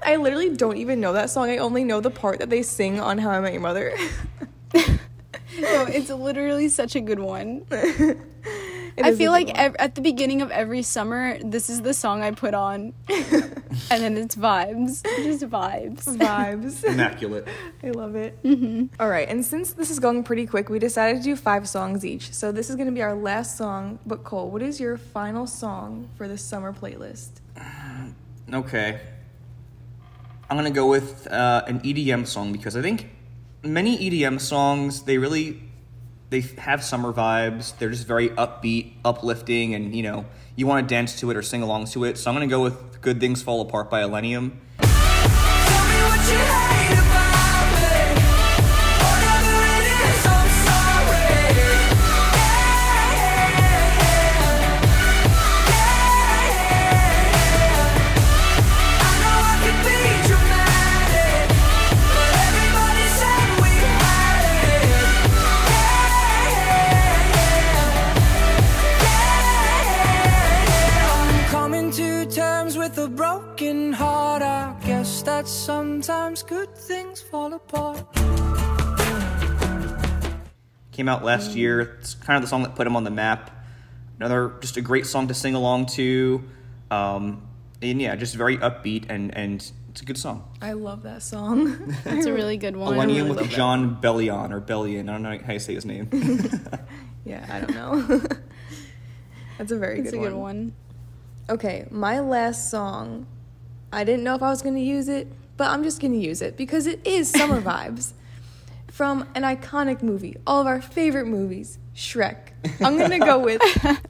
I 0.02 0.16
literally 0.16 0.54
don't 0.54 0.76
even 0.76 1.00
know 1.00 1.14
that 1.14 1.30
song. 1.30 1.48
I 1.48 1.56
only 1.56 1.82
know 1.82 2.02
the 2.02 2.10
part 2.10 2.40
that 2.40 2.50
they 2.50 2.60
sing 2.62 3.00
on 3.00 3.16
How 3.16 3.30
I 3.30 3.40
Met 3.40 3.54
Your 3.54 3.62
Mother. 3.62 3.96
no, 4.74 5.86
it's 5.88 6.10
literally 6.10 6.68
such 6.68 6.94
a 6.94 7.00
good 7.00 7.20
one. 7.20 7.64
It 9.00 9.06
I 9.06 9.14
feel 9.16 9.32
like 9.32 9.50
ev- 9.58 9.76
at 9.78 9.94
the 9.94 10.00
beginning 10.00 10.42
of 10.42 10.50
every 10.50 10.82
summer, 10.82 11.38
this 11.42 11.68
is 11.70 11.82
the 11.82 11.94
song 11.94 12.22
I 12.22 12.30
put 12.30 12.54
on, 12.54 12.92
and 13.08 14.02
then 14.02 14.16
it's 14.16 14.36
vibes, 14.36 15.02
just 15.02 15.44
vibes. 15.48 16.04
vibes. 16.16 16.84
Immaculate. 16.92 17.48
I 17.82 17.90
love 17.90 18.14
it. 18.14 18.38
All 19.00 19.08
right, 19.08 19.28
and 19.28 19.44
since 19.44 19.72
this 19.72 19.90
is 19.90 19.98
going 19.98 20.22
pretty 20.22 20.46
quick, 20.46 20.68
we 20.68 20.78
decided 20.78 21.18
to 21.18 21.24
do 21.24 21.34
five 21.34 21.68
songs 21.68 22.04
each. 22.04 22.32
So 22.32 22.52
this 22.52 22.70
is 22.70 22.76
going 22.76 22.88
to 22.88 22.92
be 22.92 23.02
our 23.02 23.14
last 23.14 23.56
song. 23.56 23.98
But 24.06 24.22
Cole, 24.22 24.50
what 24.50 24.62
is 24.62 24.78
your 24.78 24.96
final 24.96 25.46
song 25.46 26.08
for 26.16 26.28
the 26.28 26.38
summer 26.38 26.72
playlist? 26.72 27.30
Okay. 28.52 29.00
I'm 30.50 30.56
gonna 30.56 30.72
go 30.72 30.88
with 30.88 31.28
uh, 31.28 31.62
an 31.68 31.78
EDM 31.80 32.26
song 32.26 32.50
because 32.50 32.76
I 32.76 32.82
think 32.82 33.08
many 33.62 33.96
EDM 33.96 34.40
songs 34.40 35.02
they 35.02 35.16
really 35.16 35.62
they 36.30 36.40
have 36.58 36.82
summer 36.82 37.12
vibes. 37.12 37.76
They're 37.76 37.90
just 37.90 38.06
very 38.06 38.30
upbeat, 38.30 38.92
uplifting, 39.04 39.74
and 39.74 39.94
you 39.94 40.02
know 40.02 40.24
you 40.56 40.66
want 40.66 40.88
to 40.88 40.94
dance 40.94 41.18
to 41.20 41.30
it 41.30 41.36
or 41.36 41.42
sing 41.42 41.62
along 41.62 41.86
to 41.86 42.04
it. 42.04 42.16
So 42.16 42.30
I'm 42.30 42.34
gonna 42.34 42.46
go 42.46 42.62
with 42.62 43.00
"Good 43.02 43.20
Things 43.20 43.42
Fall 43.42 43.60
Apart" 43.60 43.90
by 43.90 44.02
Illenium. 44.02 44.52
Apart. 77.72 78.04
Came 80.92 81.08
out 81.08 81.24
last 81.24 81.56
year. 81.56 81.80
It's 81.80 82.14
kind 82.14 82.36
of 82.36 82.42
the 82.42 82.48
song 82.48 82.62
that 82.64 82.74
put 82.74 82.86
him 82.86 82.96
on 82.96 83.04
the 83.04 83.10
map. 83.10 83.50
Another 84.18 84.52
just 84.60 84.76
a 84.76 84.82
great 84.82 85.06
song 85.06 85.28
to 85.28 85.34
sing 85.34 85.54
along 85.54 85.86
to. 85.86 86.42
Um, 86.90 87.46
and 87.80 88.00
yeah, 88.00 88.16
just 88.16 88.34
very 88.34 88.58
upbeat 88.58 89.06
and 89.08 89.34
and 89.34 89.70
it's 89.90 90.02
a 90.02 90.04
good 90.04 90.18
song. 90.18 90.48
I 90.60 90.72
love 90.72 91.02
that 91.04 91.22
song. 91.22 91.94
It's 92.04 92.26
a 92.26 92.32
really 92.32 92.56
good 92.56 92.76
one. 92.76 92.94
Illenium 92.94 93.34
with 93.34 93.48
Jon 93.50 94.00
Bellion 94.00 94.50
or 94.52 94.60
Bellion. 94.60 95.08
I 95.08 95.12
don't 95.12 95.22
know 95.22 95.38
how 95.38 95.52
you 95.54 95.58
say 95.58 95.74
his 95.74 95.84
name. 95.86 96.08
yeah, 97.24 97.46
I 97.50 97.60
don't 97.60 97.74
know. 97.74 98.20
That's 99.58 99.72
a 99.72 99.78
very 99.78 100.00
It's 100.00 100.10
good, 100.10 100.18
a 100.18 100.22
good 100.22 100.32
one. 100.34 100.42
one. 100.42 100.74
Okay, 101.48 101.86
my 101.90 102.20
last 102.20 102.70
song. 102.70 103.26
I 103.92 104.04
didn't 104.04 104.22
know 104.22 104.34
if 104.34 104.42
I 104.42 104.50
was 104.50 104.62
going 104.62 104.76
to 104.76 104.80
use 104.80 105.08
it, 105.08 105.26
but 105.60 105.68
I'm 105.68 105.82
just 105.82 106.00
going 106.00 106.14
to 106.14 106.18
use 106.18 106.40
it 106.40 106.56
because 106.56 106.86
it 106.86 107.06
is 107.06 107.28
summer 107.28 107.60
vibes 107.70 108.14
from 108.88 109.28
an 109.34 109.42
iconic 109.42 110.02
movie, 110.02 110.38
all 110.46 110.62
of 110.62 110.66
our 110.66 110.80
favorite 110.80 111.26
movies, 111.26 111.78
Shrek. 111.94 112.52
I'm 112.80 112.96
going 112.96 113.10
to 113.10 113.18
go 113.18 113.38
with 113.38 113.60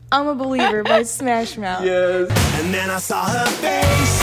I'm 0.12 0.28
a 0.28 0.36
Believer 0.36 0.84
by 0.84 1.02
Smash 1.02 1.58
Mouth. 1.58 1.84
yes. 1.84 2.30
And 2.60 2.72
then 2.72 2.88
I 2.88 2.98
saw 2.98 3.24
her 3.24 3.46
face. 3.46 4.19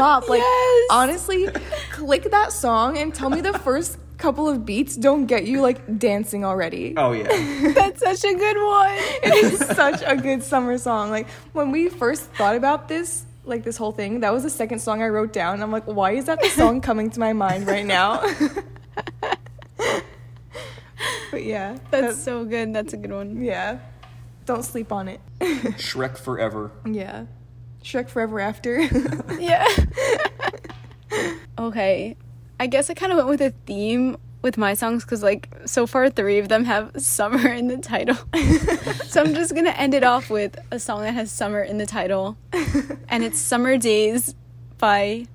Such 0.00 0.22
bop. 0.22 0.28
Like, 0.28 0.40
Yes. 0.40 0.86
honestly, 0.90 1.48
click 1.92 2.30
that 2.30 2.52
song 2.52 2.98
and 2.98 3.14
tell 3.14 3.30
me 3.30 3.40
the 3.40 3.58
first 3.58 3.98
couple 4.18 4.48
of 4.48 4.66
beats 4.66 4.96
don't 4.96 5.24
get 5.26 5.46
you 5.46 5.60
like 5.62 5.98
dancing 5.98 6.44
already. 6.44 6.94
Oh 6.96 7.12
yeah. 7.12 7.72
That's 7.74 8.00
such 8.00 8.24
a 8.24 8.34
good 8.34 8.56
one. 8.56 8.92
it 9.22 9.44
is 9.44 9.58
such 9.66 10.02
a 10.04 10.16
good 10.16 10.42
summer 10.42 10.76
song. 10.78 11.10
Like 11.10 11.26
when 11.52 11.70
we 11.70 11.88
first 11.88 12.22
thought 12.36 12.54
about 12.56 12.86
this, 12.88 13.24
like 13.46 13.64
this 13.64 13.78
whole 13.78 13.92
thing, 13.92 14.20
that 14.20 14.32
was 14.32 14.42
the 14.42 14.50
second 14.50 14.80
song 14.80 15.02
I 15.02 15.08
wrote 15.08 15.32
down. 15.32 15.62
I'm 15.62 15.72
like, 15.72 15.84
why 15.84 16.12
is 16.12 16.26
that 16.26 16.40
the 16.42 16.48
song 16.50 16.80
coming 16.88 17.08
to 17.10 17.18
my 17.20 17.32
mind 17.32 17.66
right 17.66 17.86
now? 17.86 18.20
but 21.30 21.44
yeah, 21.44 21.78
That's 21.90 22.22
so 22.22 22.44
good. 22.44 22.74
That's 22.74 22.92
a 22.92 22.96
good 22.98 23.12
one. 23.12 23.42
yeah. 23.42 23.78
Don't 24.46 24.64
sleep 24.64 24.90
on 24.92 25.08
it. 25.08 25.20
Shrek 25.40 26.18
forever. 26.18 26.72
yeah, 26.84 27.24
Shrek 27.82 28.08
Forever 28.08 28.40
After. 28.40 28.80
Yeah. 29.40 29.66
okay. 31.58 32.16
I 32.58 32.66
guess 32.66 32.90
I 32.90 32.94
kind 32.94 33.10
of 33.12 33.16
went 33.16 33.28
with 33.28 33.40
a 33.40 33.50
theme 33.66 34.16
with 34.42 34.56
my 34.58 34.74
songs 34.74 35.04
because, 35.04 35.22
like, 35.22 35.48
so 35.66 35.86
far 35.86 36.08
three 36.10 36.38
of 36.38 36.48
them 36.48 36.64
have 36.64 36.92
summer 36.96 37.48
in 37.48 37.68
the 37.68 37.78
title. 37.78 38.16
so 39.06 39.22
I'm 39.22 39.34
just 39.34 39.52
going 39.52 39.64
to 39.66 39.78
end 39.78 39.94
it 39.94 40.04
off 40.04 40.30
with 40.30 40.58
a 40.70 40.78
song 40.78 41.00
that 41.02 41.12
has 41.14 41.30
summer 41.32 41.62
in 41.62 41.78
the 41.78 41.86
title. 41.86 42.36
and 43.08 43.24
it's 43.24 43.38
Summer 43.38 43.76
Days 43.78 44.34
by 44.78 45.26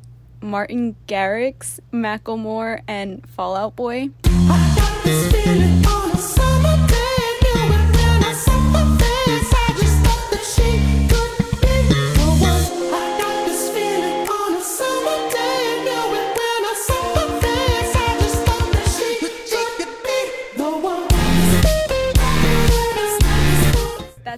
Martin 0.41 0.95
Garrix, 1.07 1.79
Macklemore, 1.91 2.81
and 2.87 3.27
Fall 3.27 3.55
Out 3.55 3.75
Boy. 3.75 4.09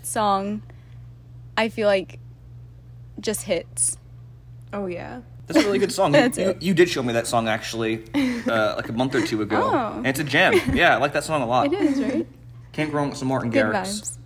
Song, 0.08 0.62
I 1.56 1.70
feel 1.70 1.88
like, 1.88 2.20
just 3.20 3.43
hits. 3.43 3.98
oh 4.74 4.86
yeah. 4.88 5.22
That's 5.48 5.63
a 5.63 5.65
really 5.65 5.80
good 5.80 5.93
song. 5.93 6.13
You, 6.13 6.22
That's 6.22 6.38
you, 6.38 6.50
it. 6.50 6.62
you 6.62 6.74
did 6.74 6.89
show 6.89 7.02
me 7.02 7.13
that 7.13 7.26
song 7.26 7.48
actually, 7.48 8.04
uh, 8.13 8.74
like 8.76 8.89
a 8.89 8.93
month 8.93 9.15
or 9.15 9.26
two 9.26 9.41
ago, 9.41 9.70
Oh. 9.74 9.93
and 9.98 10.08
it's 10.08 10.20
a 10.20 10.24
gem. 10.26 10.60
Yeah, 10.74 10.96
I 10.96 10.98
like 10.98 11.13
that 11.13 11.24
song 11.24 11.41
a 11.41 11.46
lot. 11.48 11.67
It 11.67 11.74
is, 11.80 12.00
right? 12.02 12.28
Can't 12.74 12.91
go 12.91 12.98
wrong 12.98 13.10
with 13.10 13.17
some 13.17 13.30
Martin 13.30 13.50
Good 13.50 13.65
Garrix. 13.65 13.74
vibes. 14.02 14.17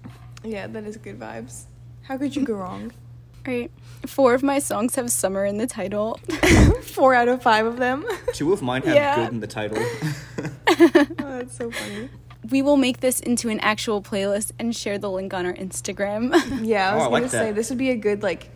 Yeah, 0.44 0.66
that 0.68 0.84
is 0.84 0.98
good 0.98 1.20
vibes. 1.20 1.66
How 2.02 2.18
could 2.18 2.36
you 2.36 2.44
go 2.44 2.54
wrong? 2.56 2.92
Right. 3.44 3.72
Four 4.06 4.36
of 4.36 4.44
my 4.44 4.60
songs 4.60 4.94
have 4.98 5.12
summer 5.12 5.46
in 5.46 5.58
the 5.58 5.66
title. 5.66 6.20
Four 6.84 7.16
out 7.16 7.28
of 7.28 7.42
five 7.42 7.66
of 7.66 7.78
them. 7.78 8.06
Two 8.36 8.54
of 8.54 8.62
mine 8.62 8.84
have 8.84 8.94
Yeah. 8.94 9.16
good 9.16 9.34
in 9.34 9.40
the 9.40 9.48
title. 9.48 9.80
oh, 9.82 11.40
that's 11.40 11.58
so 11.58 11.72
funny. 11.72 12.10
We 12.50 12.62
will 12.62 12.78
make 12.78 13.00
this 13.02 13.20
into 13.20 13.50
an 13.50 13.60
actual 13.60 14.02
playlist 14.02 14.52
and 14.58 14.76
share 14.76 14.98
the 14.98 15.10
link 15.12 15.34
on 15.34 15.46
our 15.46 15.54
Instagram. 15.54 16.32
Yeah, 16.66 16.90
I 16.90 16.94
Oh, 16.94 16.96
was 16.98 17.02
I 17.02 17.10
gonna 17.10 17.22
like 17.24 17.32
say 17.32 17.46
that. 17.48 17.56
this 17.56 17.70
would 17.70 17.78
be 17.78 17.92
a 17.92 17.96
good 17.96 18.24
like 18.24 18.50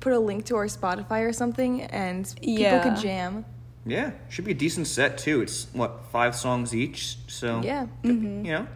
put 0.00 0.12
a 0.12 0.18
link 0.18 0.44
to 0.46 0.56
our 0.56 0.66
Spotify 0.66 1.26
or 1.28 1.32
something 1.32 1.82
and 1.82 2.26
people 2.40 2.62
Yeah. 2.62 2.82
could 2.82 2.96
jam. 3.00 3.44
yeah, 3.86 4.10
should 4.28 4.44
be 4.44 4.50
a 4.50 4.54
decent 4.54 4.86
set 4.86 5.16
too. 5.18 5.40
It's 5.42 5.66
what 5.72 6.06
five 6.12 6.34
songs 6.36 6.74
each, 6.74 7.18
so 7.26 7.60
Yeah. 7.64 7.86
you 8.02 8.12
know, 8.12 8.66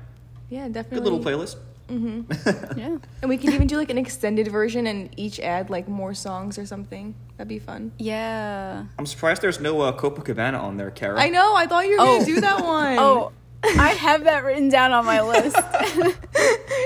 Yeah, 0.49 0.69
definitely. 0.69 0.99
good 0.99 1.05
little 1.05 1.21
playlist. 1.21 1.57
yeah. 2.77 2.99
And 3.23 3.29
we 3.29 3.37
could 3.39 3.51
even 3.55 3.67
do 3.69 3.77
like 3.77 3.91
an 3.91 3.99
extended 3.99 4.49
version 4.49 4.87
and 4.89 5.09
each 5.17 5.39
add 5.39 5.71
like 5.71 5.87
more 5.89 6.15
songs 6.15 6.59
or 6.59 6.67
something. 6.67 7.15
That'd 7.37 7.49
be 7.49 7.59
fun. 7.61 7.93
Yeah. 7.99 8.85
I'm 8.99 9.07
surprised 9.07 9.43
there's 9.43 9.61
no 9.61 9.81
uh, 9.83 9.93
Copacabana 9.97 10.61
on 10.61 10.77
there, 10.79 10.91
Kara. 10.91 11.21
I 11.21 11.29
know, 11.29 11.55
I 11.55 11.67
thought 11.67 11.85
you 11.87 11.93
were 11.93 11.99
gonna 11.99 12.23
Oh. 12.23 12.25
do 12.25 12.41
that 12.41 12.65
one. 12.65 12.97
Oh, 12.99 13.33
I 13.79 13.95
have 13.99 14.25
that 14.25 14.45
written 14.45 14.69
down 14.69 14.93
on 14.93 15.05
my 15.05 15.21
list. 15.21 15.57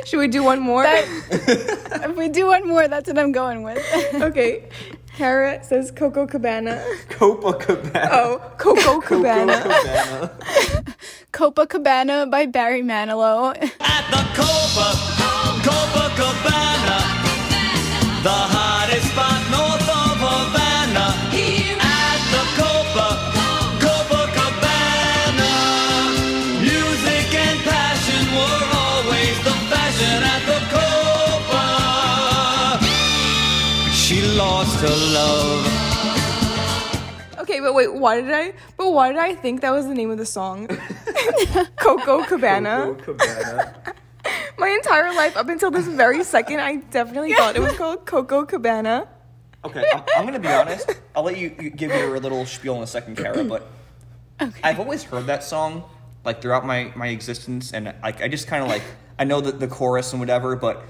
Should 0.07 0.19
we 0.19 0.29
do 0.29 0.43
one 0.43 0.61
more? 0.61 0.83
That- 0.83 1.07
if 2.09 2.17
we 2.17 2.29
do 2.29 2.47
one 2.47 2.67
more, 2.67 2.89
that's 2.89 3.09
what 3.09 3.19
I'm 3.19 3.33
going 3.33 3.63
with. 3.63 3.79
okay. 4.15 4.69
Kara 5.17 5.63
says 5.63 5.91
Coco 5.91 6.27
Cabana. 6.27 6.83
Copacabana. 7.09 8.09
Oh, 8.11 8.53
Coco 8.57 9.01
Cabana. 9.01 9.53
Copacabana. 9.53 10.95
Copacabana 11.33 12.31
by 12.31 12.47
Barry 12.47 12.83
Manilow. 12.83 13.55
At 13.81 14.11
the 14.11 14.23
Copa, 14.35 14.97
Copacabana, 15.63 16.99
the 18.23 18.60
lost 34.83 34.93
her 34.93 34.97
love. 35.15 35.67
Okay, 37.41 37.61
but 37.61 37.75
wait, 37.75 37.93
why 37.95 38.21
did 38.21 38.33
I 38.33 38.53
but 38.77 38.91
why 38.93 39.09
did 39.11 39.19
I 39.19 39.35
think 39.35 39.61
that 39.63 39.71
was 39.71 39.87
the 39.87 39.95
name 39.95 40.11
of 40.11 40.19
the 40.19 40.27
song? 40.27 40.67
Coco 41.77 42.25
Cabana. 42.25 42.95
Copacabana. 42.99 43.95
My 44.59 44.69
entire 44.69 45.13
life 45.15 45.37
up 45.37 45.49
until 45.49 45.71
this 45.71 45.87
very 45.87 46.23
second, 46.23 46.61
I 46.61 46.77
definitely 46.77 47.33
thought 47.35 47.57
it 47.57 47.61
was 47.61 47.77
called 47.77 48.05
Coco 48.05 48.45
Cabana. 48.45 49.09
Okay, 49.65 49.85
I'm, 49.93 50.03
I'm 50.17 50.25
gonna 50.25 50.39
be 50.39 50.49
honest. 50.49 51.01
I'll 51.15 51.23
let 51.25 51.39
you, 51.39 51.55
you 51.61 51.71
give 51.71 51.91
your 51.91 52.19
little 52.21 52.47
spiel 52.47 52.77
in 52.77 52.83
a 52.83 52.87
second, 52.87 53.17
Kara. 53.17 53.45
But 53.45 53.67
I've 54.63 54.79
always 54.79 55.03
heard 55.03 55.27
that 55.27 55.43
song 55.43 55.85
like 56.25 56.43
throughout 56.43 56.67
my 56.67 56.93
my 56.95 57.09
existence, 57.09 57.73
and 57.73 57.95
like 58.03 58.23
I 58.23 58.29
just 58.29 58.47
kind 58.47 58.63
of 58.63 58.69
like 58.69 58.83
I 59.19 59.25
know 59.25 59.41
the, 59.41 59.53
the 59.53 59.69
chorus 59.69 60.13
and 60.13 60.21
whatever, 60.21 60.57
but 60.57 60.85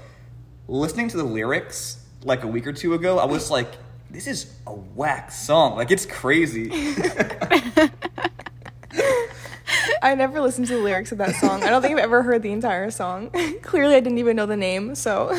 listening 0.67 1.07
to 1.09 1.17
the 1.17 1.23
lyrics 1.23 2.00
like 2.23 2.43
a 2.43 2.47
week 2.47 2.67
or 2.67 2.73
two 2.73 2.93
ago, 2.93 3.19
I 3.19 3.25
was 3.25 3.49
like, 3.51 3.71
this 4.09 4.27
is 4.27 4.53
a 4.67 4.73
whack 4.73 5.31
song. 5.31 5.75
Like 5.75 5.91
it's 5.91 6.05
crazy. 6.05 6.69
I 10.03 10.15
never 10.15 10.41
listened 10.41 10.67
to 10.67 10.75
the 10.77 10.81
lyrics 10.81 11.11
of 11.11 11.17
that 11.19 11.35
song. 11.35 11.63
I 11.63 11.69
don't 11.69 11.81
think 11.81 11.97
I've 11.97 12.03
ever 12.03 12.23
heard 12.23 12.41
the 12.41 12.51
entire 12.51 12.89
song. 12.91 13.29
Clearly, 13.61 13.95
I 13.95 13.99
didn't 13.99 14.17
even 14.17 14.35
know 14.35 14.45
the 14.45 14.57
name, 14.57 14.95
so 14.95 15.37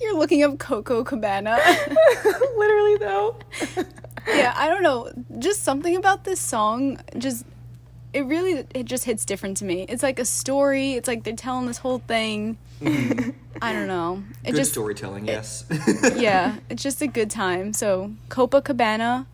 You're 0.00 0.16
looking 0.16 0.42
up 0.42 0.58
Coco 0.58 1.04
Cabana. 1.04 1.58
literally 2.56 2.96
though. 2.96 3.36
yeah, 4.28 4.54
I 4.56 4.68
don't 4.68 4.82
know. 4.82 5.10
Just 5.38 5.62
something 5.64 5.96
about 5.96 6.24
this 6.24 6.40
song 6.40 6.98
just 7.18 7.44
it 8.16 8.24
really 8.24 8.66
it 8.74 8.86
just 8.86 9.04
hits 9.04 9.26
different 9.26 9.58
to 9.58 9.66
me. 9.66 9.84
It's 9.90 10.02
like 10.02 10.18
a 10.18 10.24
story. 10.24 10.94
It's 10.94 11.06
like 11.06 11.22
they're 11.22 11.36
telling 11.36 11.66
this 11.66 11.76
whole 11.76 11.98
thing. 11.98 12.56
Mm-hmm. 12.80 13.30
I 13.60 13.74
don't 13.74 13.88
know. 13.88 14.22
It 14.42 14.52
Good 14.52 14.56
just 14.56 14.72
storytelling, 14.72 15.26
yes. 15.26 15.66
yeah, 16.16 16.56
it's 16.70 16.82
just 16.82 17.02
a 17.02 17.06
good 17.06 17.30
time. 17.30 17.74
So 17.74 18.12
Copacabana 18.30 19.26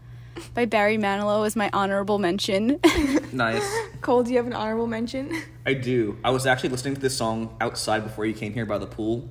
by 0.55 0.65
Barry 0.65 0.99
Manilow 0.99 1.47
is 1.47 1.55
my 1.55 1.71
honorable 1.73 2.19
mention. 2.19 2.81
nice. 3.33 3.65
Cole, 4.01 4.25
do 4.25 4.33
you 4.33 4.37
have 4.39 4.49
an 4.49 4.53
honorable 4.53 4.89
mention? 4.89 5.43
I 5.65 5.75
do. 5.75 6.19
I 6.25 6.31
was 6.31 6.45
actually 6.45 6.71
listening 6.71 6.95
to 6.95 7.01
this 7.01 7.17
song 7.17 7.57
outside 7.61 8.03
before 8.03 8.27
you 8.27 8.35
came 8.35 8.53
here 8.53 8.67
by 8.67 8.79
the 8.79 8.87
pool, 8.89 9.29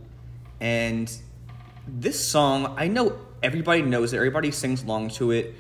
and 0.61 1.11
this 1.85 2.25
song, 2.25 2.75
I 2.77 2.87
know 2.87 3.19
everybody 3.43 3.81
knows 3.81 4.13
it. 4.13 4.15
Everybody 4.15 4.51
sings 4.51 4.83
along 4.83 5.09
to 5.09 5.31
it. 5.31 5.55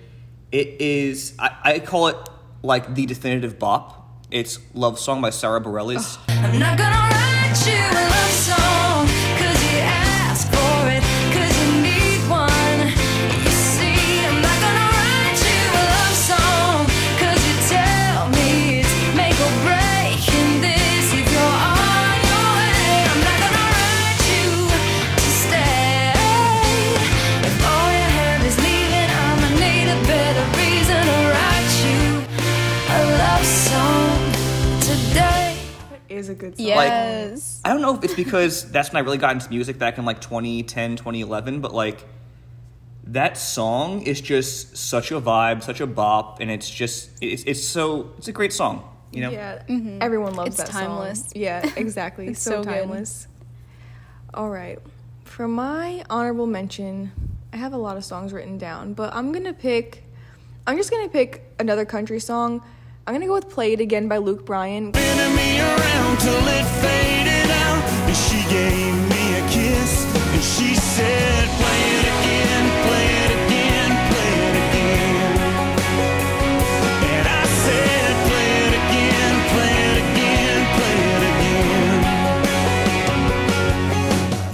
It 0.53 0.79
is, 0.79 1.33
I, 1.39 1.57
I 1.63 1.79
call 1.79 2.07
it 2.07 2.15
like 2.63 2.95
the 2.95 3.05
definitive 3.05 3.59
bop. 3.59 3.97
It's 4.29 4.59
"Love 4.73 4.99
Song" 4.99 5.21
by 5.21 5.29
Sara 5.29 5.61
Bareilles. 5.61 6.17
Good 36.41 36.57
song. 36.57 36.65
Yes. 36.65 37.61
I 37.63 37.69
don't 37.69 37.81
know 37.81 37.95
if 37.95 38.03
it's 38.03 38.15
because 38.15 38.69
that's 38.71 38.91
when 38.91 38.97
I 39.01 39.05
really 39.05 39.17
got 39.17 39.33
into 39.33 39.49
music 39.49 39.77
back 39.77 39.97
in 39.97 40.05
like 40.05 40.19
2010, 40.19 40.97
2011, 40.97 41.61
but 41.61 41.73
like 41.73 42.05
that 43.05 43.37
song 43.37 44.01
is 44.01 44.19
just 44.21 44.75
such 44.75 45.11
a 45.11 45.21
vibe, 45.21 45.63
such 45.63 45.81
a 45.81 45.87
bop, 45.87 46.39
and 46.39 46.51
it's 46.51 46.69
just 46.69 47.11
it's, 47.21 47.43
it's 47.43 47.63
so 47.63 48.13
it's 48.17 48.27
a 48.27 48.31
great 48.31 48.53
song, 48.53 48.83
you 49.11 49.21
know. 49.21 49.31
Yeah, 49.31 49.63
mm-hmm. 49.67 49.99
everyone 50.01 50.35
loves 50.35 50.59
It's 50.59 50.69
that 50.69 50.71
timeless. 50.71 51.19
song. 51.19 51.31
Yeah, 51.35 51.71
exactly. 51.75 52.27
It's 52.27 52.41
so, 52.41 52.51
so 52.51 52.63
good. 52.63 52.73
timeless. 52.73 53.27
All 54.33 54.49
right, 54.49 54.79
for 55.25 55.47
my 55.47 56.03
honorable 56.09 56.47
mention, 56.47 57.11
I 57.53 57.57
have 57.57 57.73
a 57.73 57.77
lot 57.77 57.97
of 57.97 58.05
songs 58.05 58.33
written 58.33 58.57
down, 58.57 58.93
but 58.93 59.13
I'm 59.13 59.31
gonna 59.31 59.53
pick. 59.53 60.03
I'm 60.67 60.77
just 60.77 60.91
gonna 60.91 61.09
pick 61.09 61.43
another 61.59 61.85
country 61.85 62.19
song. 62.19 62.63
I'm 63.11 63.15
gonna 63.15 63.27
go 63.27 63.33
with 63.33 63.49
"Play 63.49 63.73
It 63.73 63.81
Again" 63.81 64.07
by 64.07 64.19
Luke 64.19 64.45
Bryan. 64.45 64.85
me 64.85 65.59
around 65.59 66.17
till 66.21 66.47
it 66.47 66.63
faded 66.79 67.51
out. 67.51 67.83
And 68.07 68.15
she 68.15 68.39
gave 68.47 68.95
me 69.11 69.35
a 69.35 69.41
kiss, 69.51 70.07
and 70.15 70.41
she 70.41 70.75
said, 70.75 71.49
Play 71.59 71.81
it 71.91 72.07
again, 72.07 72.71
play 72.87 73.07
it 73.19 73.31
again, 73.35 73.91
play 74.07 74.31
it 74.47 74.55
again. 74.63 75.35
And 77.03 77.27
I 77.27 77.43
said, 77.43 78.15
Play 78.31 78.49
it 78.63 78.79
again, 78.79 79.33
play 79.51 79.75
it 79.91 79.97
again, 80.07 80.59
play 80.77 80.95
it 81.11 81.23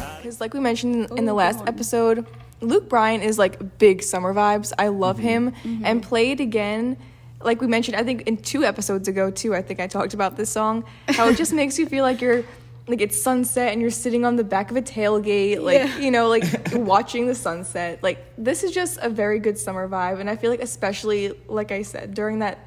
again. 0.02 0.18
Because, 0.18 0.42
like 0.42 0.56
we 0.56 0.62
mentioned 0.62 1.12
in 1.16 1.26
the 1.26 1.32
oh, 1.32 1.36
last 1.36 1.60
episode, 1.68 2.26
Luke 2.62 2.90
Bryan 2.90 3.22
is 3.22 3.38
like 3.38 3.78
big 3.78 4.02
summer 4.02 4.34
vibes. 4.34 4.74
I 4.80 4.88
love 4.88 5.18
mm-hmm. 5.18 5.28
him. 5.28 5.52
Mm-hmm. 5.52 5.86
And 5.86 6.02
Play 6.02 6.32
It 6.32 6.40
Again, 6.40 6.98
like 7.42 7.62
we 7.62 7.68
mentioned, 7.68 7.96
I 7.98 8.04
think 8.04 8.24
in 8.24 8.38
two 8.38 8.64
episodes 8.64 9.08
ago, 9.08 9.30
too, 9.32 9.54
I 9.56 9.62
think 9.62 9.80
I 9.80 9.88
talked 9.88 10.14
about 10.14 10.36
this 10.38 10.50
song, 10.50 10.84
how 11.10 11.28
it 11.30 11.38
just 11.38 11.54
makes 11.62 11.78
you 11.80 11.86
feel 11.86 12.04
like 12.04 12.22
you're. 12.22 12.44
Like 12.90 13.02
it's 13.02 13.22
sunset 13.22 13.74
and 13.74 13.82
you're 13.82 13.92
sitting 13.92 14.24
on 14.24 14.38
the 14.38 14.46
back 14.46 14.72
of 14.72 14.78
a 14.78 14.82
tailgate, 14.82 15.62
like 15.62 15.76
Yeah. 15.76 15.98
you 15.98 16.10
know, 16.10 16.30
like 16.30 16.46
watching 16.72 17.28
the 17.28 17.36
sunset. 17.36 18.02
Like 18.02 18.24
this 18.38 18.64
is 18.64 18.72
just 18.72 18.98
a 19.02 19.10
very 19.10 19.40
good 19.40 19.58
summer 19.58 19.90
vibe, 19.90 20.22
and 20.22 20.30
I 20.30 20.38
feel 20.38 20.50
like 20.50 20.62
especially, 20.62 21.34
like 21.50 21.74
I 21.74 21.82
said, 21.82 22.14
during 22.14 22.40
that, 22.40 22.60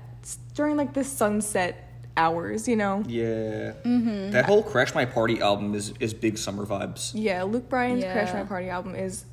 during 0.55 0.77
like 0.77 0.93
the 0.93 1.05
sunset 1.05 1.89
hours, 2.19 2.69
you 2.69 2.77
know. 2.77 3.03
Yeah. 3.09 3.73
Mm-hmm. 3.83 4.33
That 4.33 4.45
whole 4.45 4.63
Crash 4.63 4.95
My 4.95 5.07
Party 5.07 5.41
album 5.41 5.75
is 5.75 5.95
is 6.01 6.13
big 6.13 6.37
summer 6.37 6.67
vibes. 6.67 7.13
Yeah, 7.15 7.45
Luke 7.45 7.71
Bryan's 7.71 8.05
Crash 8.05 8.35
My 8.35 8.45
Party 8.45 8.69
album 8.69 8.95
is 8.95 9.25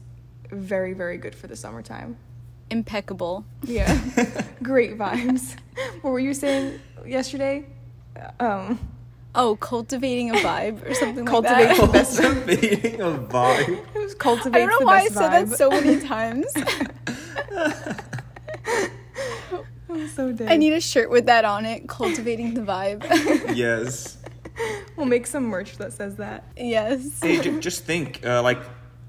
very, 0.51 0.93
very 0.93 1.17
good 1.17 1.35
for 1.35 1.47
the 1.47 1.57
summertime. 1.57 2.15
Impeccable. 2.69 3.45
Yeah, 3.63 3.97
great 4.63 4.97
vibes. 4.97 5.55
What 6.01 6.11
were 6.11 6.19
you 6.19 6.33
saying 6.33 6.79
yesterday? 7.05 7.65
Um, 8.39 8.79
Oh, 9.35 9.55
cultivating 9.57 10.31
a 10.31 10.33
vibe 10.33 10.89
or 10.89 10.95
something 10.95 11.23
cultivate 11.25 11.67
like 11.67 11.77
the 11.77 11.85
that. 11.85 11.93
best. 11.93 12.19
Cultivating 12.19 13.01
a 13.01 13.05
vibe. 13.05 13.85
It 13.95 13.99
was 13.99 14.15
cultivating 14.15 14.67
I 14.67 14.71
don't 14.71 14.79
know 14.81 14.85
why 14.87 15.01
I 15.01 15.07
said 15.09 15.31
vibe. 15.31 15.49
that 15.49 15.57
so 15.57 15.69
many 15.69 15.99
times. 16.01 16.45
I'm 19.89 20.07
so 20.09 20.31
dead. 20.31 20.49
I 20.51 20.57
need 20.57 20.73
a 20.73 20.81
shirt 20.81 21.09
with 21.09 21.27
that 21.27 21.45
on 21.45 21.65
it. 21.65 21.87
Cultivating 21.87 22.53
the 22.53 22.61
vibe. 22.61 23.55
Yes. 23.55 24.17
We'll 24.95 25.05
make 25.05 25.27
some 25.27 25.43
merch 25.45 25.77
that 25.77 25.93
says 25.93 26.15
that. 26.17 26.43
yes. 26.57 27.19
Hey, 27.21 27.39
j- 27.39 27.59
just 27.59 27.83
think, 27.85 28.25
uh, 28.25 28.41
like 28.41 28.59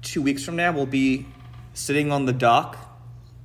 two 0.03 0.21
weeks 0.21 0.43
from 0.43 0.55
now, 0.55 0.71
we'll 0.71 0.85
be 0.85 1.25
sitting 1.73 2.11
on 2.11 2.25
the 2.25 2.33
dock, 2.33 2.77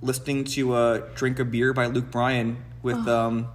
listening 0.04 0.44
to 0.44 0.72
uh, 0.74 0.98
"Drink 1.14 1.38
a 1.40 1.44
Beer" 1.44 1.72
by 1.72 1.86
Luke 1.86 2.10
Bryan 2.10 2.58
with 2.82 3.08
um, 3.08 3.48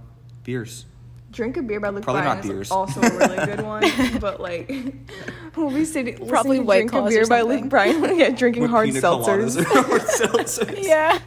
beers. 0.44 0.84
Drink 1.30 1.56
a 1.56 1.62
beer 1.62 1.78
by 1.78 1.90
Luke 1.90 2.02
Probably 2.02 2.22
Bryan 2.22 2.36
not 2.38 2.44
is 2.44 2.50
beers. 2.50 2.70
also 2.72 3.00
a 3.00 3.08
really 3.16 3.36
good 3.46 3.60
one, 3.64 3.84
but 4.18 4.40
like 4.40 4.68
we'll 5.56 5.70
be 5.70 5.84
sitting 5.84 6.16
Probably 6.26 6.58
listening 6.58 6.62
to 6.62 6.66
White 6.66 6.88
Drink 6.88 6.92
a 6.92 7.08
beer 7.08 7.26
by. 7.26 7.42
Luke 7.42 7.68
Bryan. 7.68 8.18
yeah, 8.18 8.30
drinking 8.30 8.62
With 8.62 8.72
hard 8.72 8.88
seltzers. 8.90 9.56
coladas 9.56 9.56
and 9.58 9.66
hard 9.66 10.02
seltzers. 10.02 10.82
Yeah. 10.82 11.18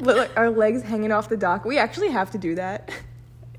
But 0.00 0.16
like 0.16 0.36
our 0.36 0.50
legs 0.50 0.82
hanging 0.82 1.12
off 1.12 1.28
the 1.28 1.36
dock. 1.36 1.64
We 1.64 1.78
actually 1.78 2.10
have 2.10 2.30
to 2.32 2.38
do 2.38 2.56
that. 2.56 2.90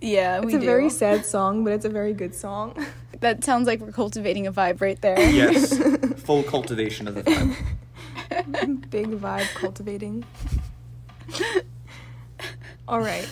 Yeah, 0.01 0.37
It's 0.37 0.45
we 0.45 0.53
a 0.55 0.59
do. 0.59 0.65
very 0.65 0.89
sad 0.89 1.25
song, 1.25 1.63
but 1.63 1.73
it's 1.73 1.85
a 1.85 1.89
very 1.89 2.13
good 2.13 2.35
song. 2.35 2.85
that 3.21 3.43
sounds 3.43 3.65
like 3.65 3.79
we're 3.79 3.91
cultivating 3.91 4.45
a 4.45 4.51
vibe 4.53 4.79
right 4.81 5.01
there. 5.01 5.19
Yes. 5.19 5.75
Full 6.23 6.43
cultivation 6.43 7.07
of 7.07 7.15
the 7.15 7.23
vibe. 7.23 7.55
Big 8.89 9.11
vibe 9.11 9.53
cultivating. 9.55 10.25
All 12.87 12.99
right. 12.99 13.27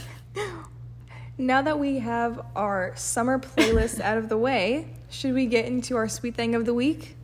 Now 1.38 1.62
that 1.62 1.80
we 1.80 2.00
have 2.00 2.46
our 2.56 2.94
summer 2.96 3.40
playlist 3.40 4.00
out 4.02 4.18
of 4.18 4.30
the 4.30 4.38
way, 4.38 4.88
should 5.10 5.34
we 5.34 5.46
get 5.46 5.66
into 5.66 5.96
our 5.96 6.10
sweet 6.10 6.36
thing 6.36 6.56
of 6.56 6.66
the 6.66 6.74
week? 6.74 7.16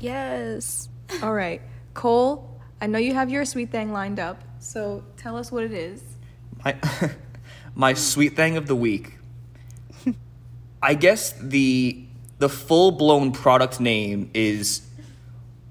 Yes. 0.00 0.88
All 1.22 1.32
right. 1.32 1.62
Cole, 1.94 2.60
I 2.80 2.86
know 2.86 2.98
you 2.98 3.14
have 3.14 3.30
your 3.30 3.44
sweet 3.44 3.70
thing 3.70 3.92
lined 3.92 4.18
up, 4.18 4.42
so 4.58 5.04
tell 5.16 5.36
us 5.36 5.52
what 5.52 5.64
it 5.64 5.72
is. 5.72 6.02
My, 6.64 6.76
my 7.74 7.94
sweet 7.94 8.36
thing 8.36 8.56
of 8.56 8.66
the 8.66 8.76
week. 8.76 9.18
I 10.82 10.92
guess 10.92 11.32
the 11.32 12.04
the 12.38 12.48
full 12.50 12.90
blown 12.90 13.32
product 13.32 13.80
name 13.80 14.30
is 14.34 14.83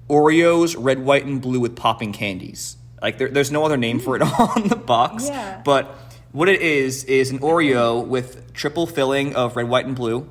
Oreos 0.10 0.76
red, 0.78 1.00
white, 1.00 1.26
and 1.26 1.42
blue 1.42 1.60
with 1.60 1.76
popping 1.76 2.14
candies. 2.14 2.78
Like 3.02 3.18
there, 3.18 3.30
there's 3.30 3.52
no 3.52 3.64
other 3.64 3.78
name 3.78 4.00
for 4.00 4.16
it 4.16 4.22
on 4.40 4.68
the 4.68 4.76
box. 4.76 5.28
Yeah. 5.28 5.62
But 5.64 5.96
what 6.32 6.50
it 6.50 6.62
is 6.62 7.04
is 7.06 7.32
an 7.32 7.40
Oreo 7.40 8.06
with 8.06 8.54
triple 8.54 8.88
filling 8.88 9.36
of 9.36 9.56
red, 9.56 9.68
white, 9.68 9.86
and 9.86 9.96
blue 9.96 10.28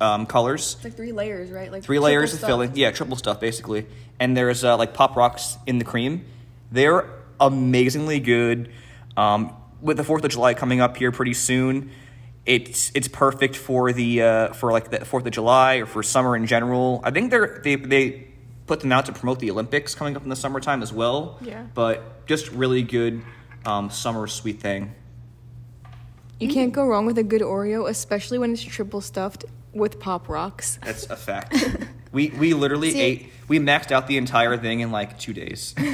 um, 0.00 0.26
colors. 0.26 0.74
It's 0.76 0.84
like 0.84 0.94
three 0.94 1.12
layers, 1.12 1.50
right? 1.50 1.70
Like 1.70 1.82
Three 1.82 1.98
layers 1.98 2.34
of 2.34 2.40
filling. 2.40 2.76
Yeah, 2.76 2.90
triple 2.90 3.16
stuff 3.16 3.40
basically. 3.40 3.86
And 4.20 4.36
there's 4.36 4.64
uh, 4.64 4.76
like 4.76 4.94
pop 4.94 5.16
rocks 5.16 5.56
in 5.66 5.78
the 5.78 5.84
cream. 5.84 6.24
They're 6.70 7.08
amazingly 7.40 8.20
good. 8.20 8.70
Um, 9.16 9.54
with 9.80 9.96
the 9.96 10.04
Fourth 10.04 10.24
of 10.24 10.30
July 10.30 10.54
coming 10.54 10.80
up 10.80 10.96
here 10.96 11.12
pretty 11.12 11.34
soon, 11.34 11.90
it's 12.46 12.90
it's 12.94 13.08
perfect 13.08 13.56
for 13.56 13.92
the 13.92 14.22
uh, 14.22 14.52
for 14.52 14.72
like 14.72 14.90
the 14.90 15.04
Fourth 15.04 15.26
of 15.26 15.32
July 15.32 15.76
or 15.76 15.86
for 15.86 16.02
summer 16.02 16.36
in 16.36 16.46
general. 16.46 17.00
I 17.04 17.10
think 17.10 17.30
they're 17.30 17.60
they 17.62 17.76
they 17.76 18.28
put 18.68 18.80
them 18.80 18.92
out 18.92 19.06
to 19.06 19.12
promote 19.12 19.40
the 19.40 19.50
Olympics 19.50 19.94
coming 19.96 20.14
up 20.14 20.22
in 20.22 20.28
the 20.28 20.36
summertime 20.36 20.82
as 20.82 20.92
well. 20.92 21.38
Yeah. 21.40 21.64
But 21.74 22.26
just 22.26 22.50
really 22.52 22.82
good 22.82 23.22
um, 23.66 23.90
summer 23.90 24.28
sweet 24.28 24.60
thing. 24.60 24.94
You 26.38 26.48
can't 26.48 26.72
go 26.72 26.86
wrong 26.86 27.04
with 27.04 27.18
a 27.18 27.24
good 27.24 27.42
Oreo, 27.42 27.88
especially 27.88 28.38
when 28.38 28.52
it's 28.52 28.62
triple 28.62 29.00
stuffed 29.00 29.44
with 29.72 29.98
pop 29.98 30.28
rocks. 30.28 30.78
That's 30.84 31.10
a 31.10 31.16
fact. 31.16 31.56
we 32.12 32.28
we 32.30 32.54
literally 32.54 32.92
See- 32.92 33.00
ate 33.00 33.32
we 33.48 33.58
maxed 33.58 33.90
out 33.90 34.06
the 34.06 34.18
entire 34.18 34.56
thing 34.56 34.80
in 34.80 34.92
like 34.92 35.18
two 35.18 35.32
days. 35.32 35.74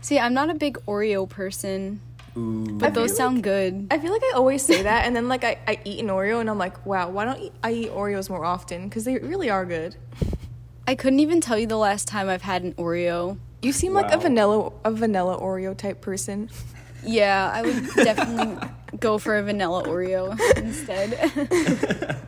See, 0.00 0.18
I'm 0.18 0.32
not 0.34 0.48
a 0.50 0.54
big 0.54 0.78
Oreo 0.86 1.28
person, 1.28 2.00
Ooh. 2.36 2.78
but 2.78 2.94
those 2.94 3.16
sound 3.16 3.42
good. 3.42 3.88
I 3.90 3.98
feel 3.98 4.12
like 4.12 4.22
I 4.22 4.34
always 4.36 4.62
say 4.62 4.82
that, 4.82 5.04
and 5.04 5.16
then 5.16 5.26
like 5.28 5.42
I, 5.42 5.58
I 5.66 5.80
eat 5.84 5.98
an 5.98 6.06
Oreo, 6.06 6.40
and 6.40 6.48
I'm 6.48 6.58
like, 6.58 6.86
wow, 6.86 7.10
why 7.10 7.24
don't 7.24 7.52
I 7.64 7.72
eat 7.72 7.90
Oreos 7.90 8.30
more 8.30 8.44
often? 8.44 8.88
Because 8.88 9.04
they 9.04 9.18
really 9.18 9.50
are 9.50 9.64
good. 9.64 9.96
I 10.86 10.94
couldn't 10.94 11.20
even 11.20 11.40
tell 11.40 11.58
you 11.58 11.66
the 11.66 11.76
last 11.76 12.06
time 12.06 12.28
I've 12.28 12.42
had 12.42 12.62
an 12.62 12.74
Oreo. 12.74 13.38
You 13.62 13.72
seem 13.72 13.92
like 13.92 14.12
a 14.12 14.18
vanilla 14.18 14.72
a 14.84 14.90
vanilla 14.92 15.38
Oreo 15.38 15.76
type 15.76 16.00
person. 16.00 16.48
Yeah, 17.04 17.50
I 17.52 17.62
would 17.62 17.86
definitely 17.94 18.68
go 19.00 19.18
for 19.18 19.36
a 19.36 19.42
vanilla 19.42 19.82
Oreo 19.84 20.38
instead. 20.56 22.16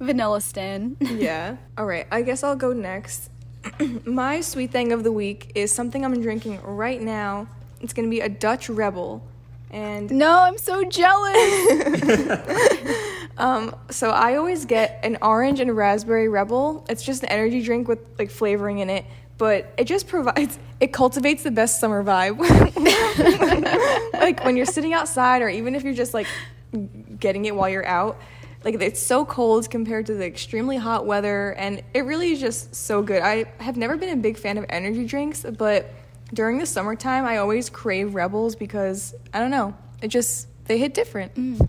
vanilla 0.00 0.40
Stan. 0.40 0.96
Yeah. 1.00 1.56
All 1.78 1.86
right. 1.86 2.06
I 2.10 2.22
guess 2.22 2.42
I'll 2.42 2.56
go 2.56 2.72
next. 2.72 3.30
My 4.04 4.40
sweet 4.40 4.72
thing 4.72 4.92
of 4.92 5.04
the 5.04 5.12
week 5.12 5.52
is 5.54 5.70
something 5.70 6.04
I'm 6.04 6.20
drinking 6.20 6.60
right 6.62 7.00
now. 7.00 7.46
It's 7.80 7.92
gonna 7.92 8.08
be 8.08 8.20
a 8.20 8.28
Dutch 8.28 8.68
Rebel, 8.68 9.22
and 9.70 10.10
No, 10.10 10.40
I'm 10.40 10.58
so 10.58 10.84
jealous. 10.84 11.36
Um, 13.36 13.74
so 13.90 14.10
I 14.10 14.36
always 14.36 14.64
get 14.64 15.00
an 15.02 15.18
orange 15.20 15.60
and 15.60 15.76
raspberry 15.76 16.28
rebel. 16.28 16.84
It's 16.88 17.02
just 17.02 17.22
an 17.22 17.28
energy 17.30 17.62
drink 17.62 17.88
with 17.88 17.98
like 18.18 18.30
flavoring 18.30 18.78
in 18.78 18.90
it, 18.90 19.04
but 19.38 19.72
it 19.76 19.84
just 19.84 20.06
provides 20.06 20.58
it 20.80 20.92
cultivates 20.92 21.42
the 21.42 21.50
best 21.50 21.80
summer 21.80 22.04
vibe. 22.04 22.38
like 24.12 24.44
when 24.44 24.56
you're 24.56 24.66
sitting 24.66 24.92
outside 24.92 25.42
or 25.42 25.48
even 25.48 25.74
if 25.74 25.82
you're 25.82 25.94
just 25.94 26.14
like 26.14 26.26
getting 27.18 27.44
it 27.44 27.54
while 27.54 27.68
you're 27.68 27.86
out. 27.86 28.20
Like 28.64 28.80
it's 28.80 29.00
so 29.00 29.26
cold 29.26 29.68
compared 29.68 30.06
to 30.06 30.14
the 30.14 30.24
extremely 30.24 30.78
hot 30.78 31.04
weather 31.04 31.52
and 31.54 31.82
it 31.92 32.04
really 32.04 32.32
is 32.32 32.40
just 32.40 32.74
so 32.74 33.02
good. 33.02 33.20
I 33.20 33.44
have 33.58 33.76
never 33.76 33.96
been 33.96 34.10
a 34.10 34.20
big 34.20 34.38
fan 34.38 34.56
of 34.56 34.64
energy 34.68 35.04
drinks, 35.04 35.44
but 35.58 35.90
during 36.32 36.58
the 36.58 36.66
summertime 36.66 37.26
I 37.26 37.38
always 37.38 37.68
crave 37.68 38.14
Rebels 38.14 38.56
because 38.56 39.14
I 39.34 39.40
don't 39.40 39.50
know, 39.50 39.76
it 40.00 40.08
just 40.08 40.48
they 40.64 40.78
hit 40.78 40.94
different. 40.94 41.68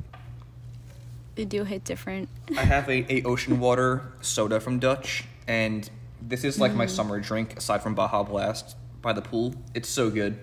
They 1.35 1.45
do 1.45 1.63
hit 1.63 1.83
different. 1.83 2.29
I 2.57 2.63
have 2.63 2.89
a, 2.89 3.13
a 3.13 3.23
ocean 3.23 3.59
water 3.59 4.13
soda 4.21 4.59
from 4.59 4.79
Dutch, 4.79 5.25
and 5.47 5.89
this 6.21 6.43
is 6.43 6.59
like 6.59 6.73
my 6.73 6.85
summer 6.85 7.19
drink 7.19 7.57
aside 7.57 7.83
from 7.83 7.93
Baja 7.93 8.23
Blast 8.23 8.75
by 9.01 9.13
the 9.13 9.21
pool. 9.21 9.53
It's 9.73 9.89
so 9.89 10.09
good. 10.09 10.39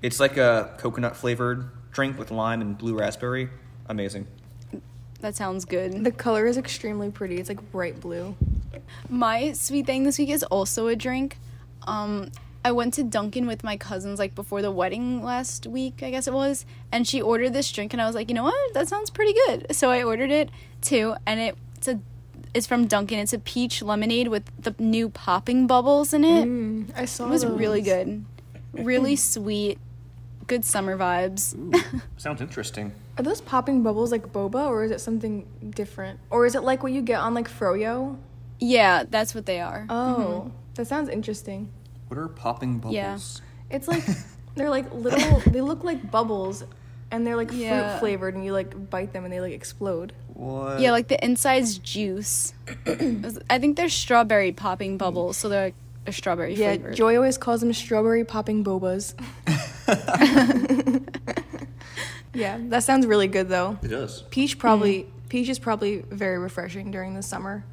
It's 0.00 0.20
like 0.20 0.36
a 0.36 0.74
coconut 0.78 1.16
flavored 1.16 1.70
drink 1.92 2.18
with 2.18 2.30
lime 2.30 2.60
and 2.60 2.78
blue 2.78 2.98
raspberry. 2.98 3.50
Amazing. 3.86 4.26
That 5.20 5.36
sounds 5.36 5.64
good. 5.64 6.02
The 6.02 6.10
color 6.10 6.46
is 6.46 6.56
extremely 6.56 7.10
pretty. 7.10 7.36
It's 7.36 7.48
like 7.48 7.70
bright 7.70 8.00
blue. 8.00 8.34
My 9.08 9.52
sweet 9.52 9.86
thing 9.86 10.04
this 10.04 10.18
week 10.18 10.30
is 10.30 10.42
also 10.44 10.88
a 10.88 10.96
drink. 10.96 11.38
Um, 11.86 12.30
I 12.64 12.72
went 12.72 12.94
to 12.94 13.02
Dunkin' 13.02 13.46
with 13.46 13.64
my 13.64 13.76
cousins 13.76 14.18
like 14.18 14.34
before 14.34 14.62
the 14.62 14.70
wedding 14.70 15.22
last 15.22 15.66
week, 15.66 16.02
I 16.02 16.10
guess 16.10 16.26
it 16.26 16.32
was, 16.32 16.64
and 16.90 17.06
she 17.06 17.20
ordered 17.20 17.52
this 17.52 17.70
drink, 17.70 17.92
and 17.92 18.00
I 18.00 18.06
was 18.06 18.14
like, 18.14 18.28
you 18.28 18.34
know 18.34 18.44
what, 18.44 18.74
that 18.74 18.88
sounds 18.88 19.10
pretty 19.10 19.34
good. 19.46 19.74
So 19.74 19.90
I 19.90 20.02
ordered 20.02 20.30
it 20.30 20.50
too, 20.80 21.14
and 21.26 21.40
it, 21.40 21.56
it's 21.76 21.88
a, 21.88 22.00
it's 22.54 22.66
from 22.66 22.86
Dunkin'. 22.86 23.18
It's 23.18 23.32
a 23.32 23.38
peach 23.38 23.82
lemonade 23.82 24.28
with 24.28 24.44
the 24.58 24.74
new 24.78 25.08
popping 25.08 25.66
bubbles 25.66 26.12
in 26.12 26.24
it. 26.24 26.46
Mm, 26.46 26.90
I 26.96 27.04
saw 27.06 27.26
It 27.26 27.30
was 27.30 27.46
really 27.46 27.82
good, 27.82 28.06
mm. 28.06 28.24
really 28.74 29.16
sweet, 29.16 29.78
good 30.46 30.64
summer 30.64 30.96
vibes. 30.96 31.54
Sounds 32.16 32.40
interesting. 32.40 32.92
Are 33.18 33.22
those 33.22 33.40
popping 33.40 33.82
bubbles 33.82 34.10
like 34.12 34.32
boba 34.32 34.66
or 34.68 34.84
is 34.84 34.90
it 34.90 35.00
something 35.00 35.46
different? 35.70 36.18
Or 36.30 36.46
is 36.46 36.54
it 36.54 36.62
like 36.62 36.82
what 36.82 36.92
you 36.92 37.02
get 37.02 37.20
on 37.20 37.34
like 37.34 37.48
froyo? 37.50 38.16
yeah, 38.62 39.02
that's 39.08 39.34
what 39.34 39.44
they 39.46 39.60
are. 39.60 39.86
Oh, 39.90 40.44
mm-hmm. 40.44 40.56
that 40.74 40.86
sounds 40.86 41.08
interesting. 41.08 41.68
What 42.12 42.18
are 42.18 42.28
popping 42.28 42.76
bubbles? 42.76 42.94
Yeah. 42.94 43.18
It's 43.74 43.88
like 43.88 44.04
they're 44.54 44.68
like 44.68 44.92
little. 44.92 45.40
they 45.50 45.62
look 45.62 45.82
like 45.82 46.10
bubbles, 46.10 46.62
and 47.10 47.26
they're 47.26 47.36
like 47.36 47.48
Yeah. 47.50 47.92
fruit 47.92 48.00
flavored, 48.00 48.34
and 48.34 48.44
you 48.44 48.52
like 48.52 48.90
bite 48.90 49.14
them 49.14 49.24
and 49.24 49.32
they 49.32 49.40
like 49.40 49.54
explode. 49.54 50.12
What? 50.34 50.78
Yeah, 50.80 50.90
like 50.90 51.08
the 51.08 51.24
inside's 51.24 51.78
juice. 51.78 52.52
I 53.48 53.58
think 53.58 53.78
they're 53.78 53.88
strawberry 53.88 54.52
popping 54.52 54.98
bubbles, 54.98 55.38
so 55.38 55.48
they're 55.48 55.64
like 55.64 55.74
they're 56.04 56.12
strawberry 56.12 56.52
Yeah, 56.54 56.74
flavored. 56.74 56.96
Joy 56.96 57.16
always 57.16 57.38
calls 57.38 57.62
them 57.62 57.72
strawberry 57.72 58.26
popping 58.26 58.62
bobas. 58.62 59.14
yeah, 62.34 62.58
that 62.64 62.84
sounds 62.84 63.06
really 63.06 63.26
good 63.26 63.48
though. 63.48 63.78
It 63.82 63.88
does. 63.88 64.20
Peach 64.28 64.58
probably 64.58 65.04
mm-hmm. 65.04 65.28
peach 65.30 65.48
is 65.48 65.58
probably 65.58 66.04
very 66.10 66.36
refreshing 66.36 66.90
during 66.90 67.14
the 67.14 67.22
summer. 67.22 67.64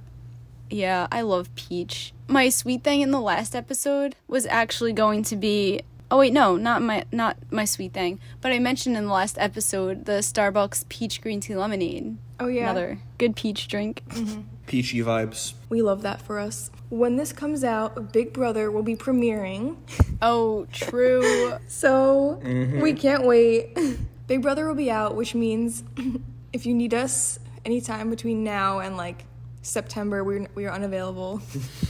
Yeah, 0.69 1.07
I 1.11 1.21
love 1.21 1.53
peach. 1.55 2.13
My 2.27 2.49
sweet 2.49 2.83
thing 2.83 3.01
in 3.01 3.11
the 3.11 3.19
last 3.19 3.55
episode 3.55 4.15
was 4.27 4.45
actually 4.45 4.93
going 4.93 5.23
to 5.23 5.35
be 5.35 5.81
Oh 6.11 6.17
wait, 6.17 6.33
no, 6.33 6.55
not 6.57 6.81
my 6.81 7.05
not 7.11 7.37
my 7.51 7.65
sweet 7.65 7.93
thing. 7.93 8.19
But 8.41 8.51
I 8.51 8.59
mentioned 8.59 8.97
in 8.97 9.05
the 9.05 9.13
last 9.13 9.37
episode 9.37 10.05
the 10.05 10.19
Starbucks 10.23 10.89
peach 10.89 11.21
green 11.21 11.39
tea 11.39 11.55
lemonade. 11.55 12.17
Oh 12.39 12.47
yeah, 12.47 12.63
Another 12.63 12.99
good 13.19 13.35
peach 13.35 13.67
drink. 13.67 14.03
Mm-hmm. 14.09 14.41
Peachy 14.65 14.99
vibes. 14.99 15.53
we 15.69 15.81
love 15.81 16.03
that 16.03 16.21
for 16.21 16.39
us. 16.39 16.71
When 16.89 17.15
this 17.15 17.33
comes 17.33 17.63
out, 17.63 18.11
Big 18.11 18.33
Brother 18.33 18.71
will 18.71 18.83
be 18.83 18.95
premiering. 18.95 19.77
Oh, 20.21 20.67
true. 20.73 21.53
So 21.69 22.41
mm-hmm. 22.43 22.81
we 22.81 22.91
can't 22.91 23.25
wait. 23.25 23.77
Big 24.27 24.41
Brother 24.41 24.67
will 24.67 24.75
be 24.75 24.91
out, 24.91 25.15
which 25.15 25.33
means 25.33 25.81
if 26.53 26.65
you 26.65 26.73
need 26.73 26.93
us 26.93 27.39
anytime 27.63 28.09
between 28.09 28.43
now 28.43 28.79
and 28.79 28.97
like 28.97 29.23
September, 29.69 30.23
we're 30.23 30.47
we 30.55 30.65
are 30.65 30.73
unavailable. 30.73 31.41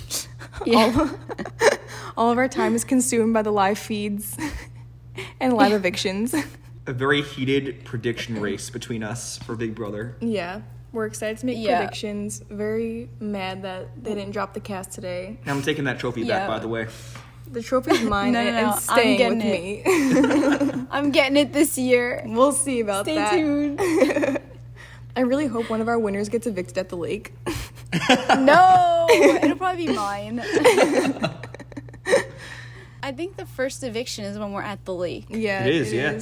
yeah. 0.65 1.09
All 2.17 2.31
of 2.31 2.37
our 2.37 2.47
time 2.49 2.75
is 2.75 2.83
consumed 2.83 3.33
by 3.33 3.41
the 3.41 3.51
live 3.51 3.79
feeds 3.79 4.37
and 5.39 5.53
live 5.53 5.71
evictions. 5.71 6.35
A 6.85 6.93
very 6.93 7.21
heated 7.21 7.85
prediction 7.85 8.39
race 8.41 8.69
between 8.69 9.03
us 9.03 9.37
for 9.39 9.55
Big 9.55 9.75
Brother. 9.75 10.15
Yeah, 10.19 10.61
we're 10.91 11.05
excited 11.05 11.37
to 11.39 11.45
make 11.45 11.57
Yeah. 11.57 11.77
predictions. 11.77 12.43
Very 12.49 13.09
mad 13.19 13.61
that 13.61 14.03
they 14.03 14.13
didn't 14.15 14.31
drop 14.31 14.53
the 14.53 14.59
cast 14.59 14.91
today. 14.91 15.39
I'm 15.45 15.61
taking 15.61 15.85
that 15.85 15.99
trophy 15.99 16.21
Yeah. 16.21 16.39
back, 16.39 16.47
by 16.47 16.59
the 16.59 16.67
way. 16.67 16.87
The 17.51 17.63
trophy's 17.63 18.01
mine 18.01 18.33
No, 18.33 18.43
no, 18.43 18.51
no, 18.51 18.57
and 18.57 18.81
I'm 18.89 19.17
getting 19.17 19.37
with 19.37 19.45
me. 19.47 20.85
I'm 20.91 21.11
getting 21.11 21.37
it 21.37 21.51
this 21.53 21.77
year. 21.77 22.21
we'll 22.25 22.51
see 22.51 22.81
about 22.81 23.05
Stay 23.05 23.15
that. 23.15 23.29
Stay 23.31 23.41
tuned. 23.41 24.39
I 25.15 25.21
really 25.21 25.47
hope 25.47 25.69
one 25.69 25.81
of 25.81 25.87
our 25.87 25.99
winners 25.99 26.29
gets 26.29 26.47
evicted 26.47 26.77
at 26.77 26.89
the 26.89 26.97
lake. 26.97 27.33
No, 28.37 29.07
it'll 29.09 29.57
probably 29.57 29.87
be 29.87 29.93
mine. 29.93 30.39
I 33.01 33.11
think 33.11 33.35
the 33.37 33.45
first 33.47 33.83
eviction 33.83 34.25
is 34.25 34.37
when 34.37 34.51
we're 34.51 34.61
at 34.61 34.85
the 34.85 34.93
lake. 34.93 35.25
Yeah, 35.29 35.65
It 35.65 35.73
is, 35.73 35.91
yeah. 35.93 36.19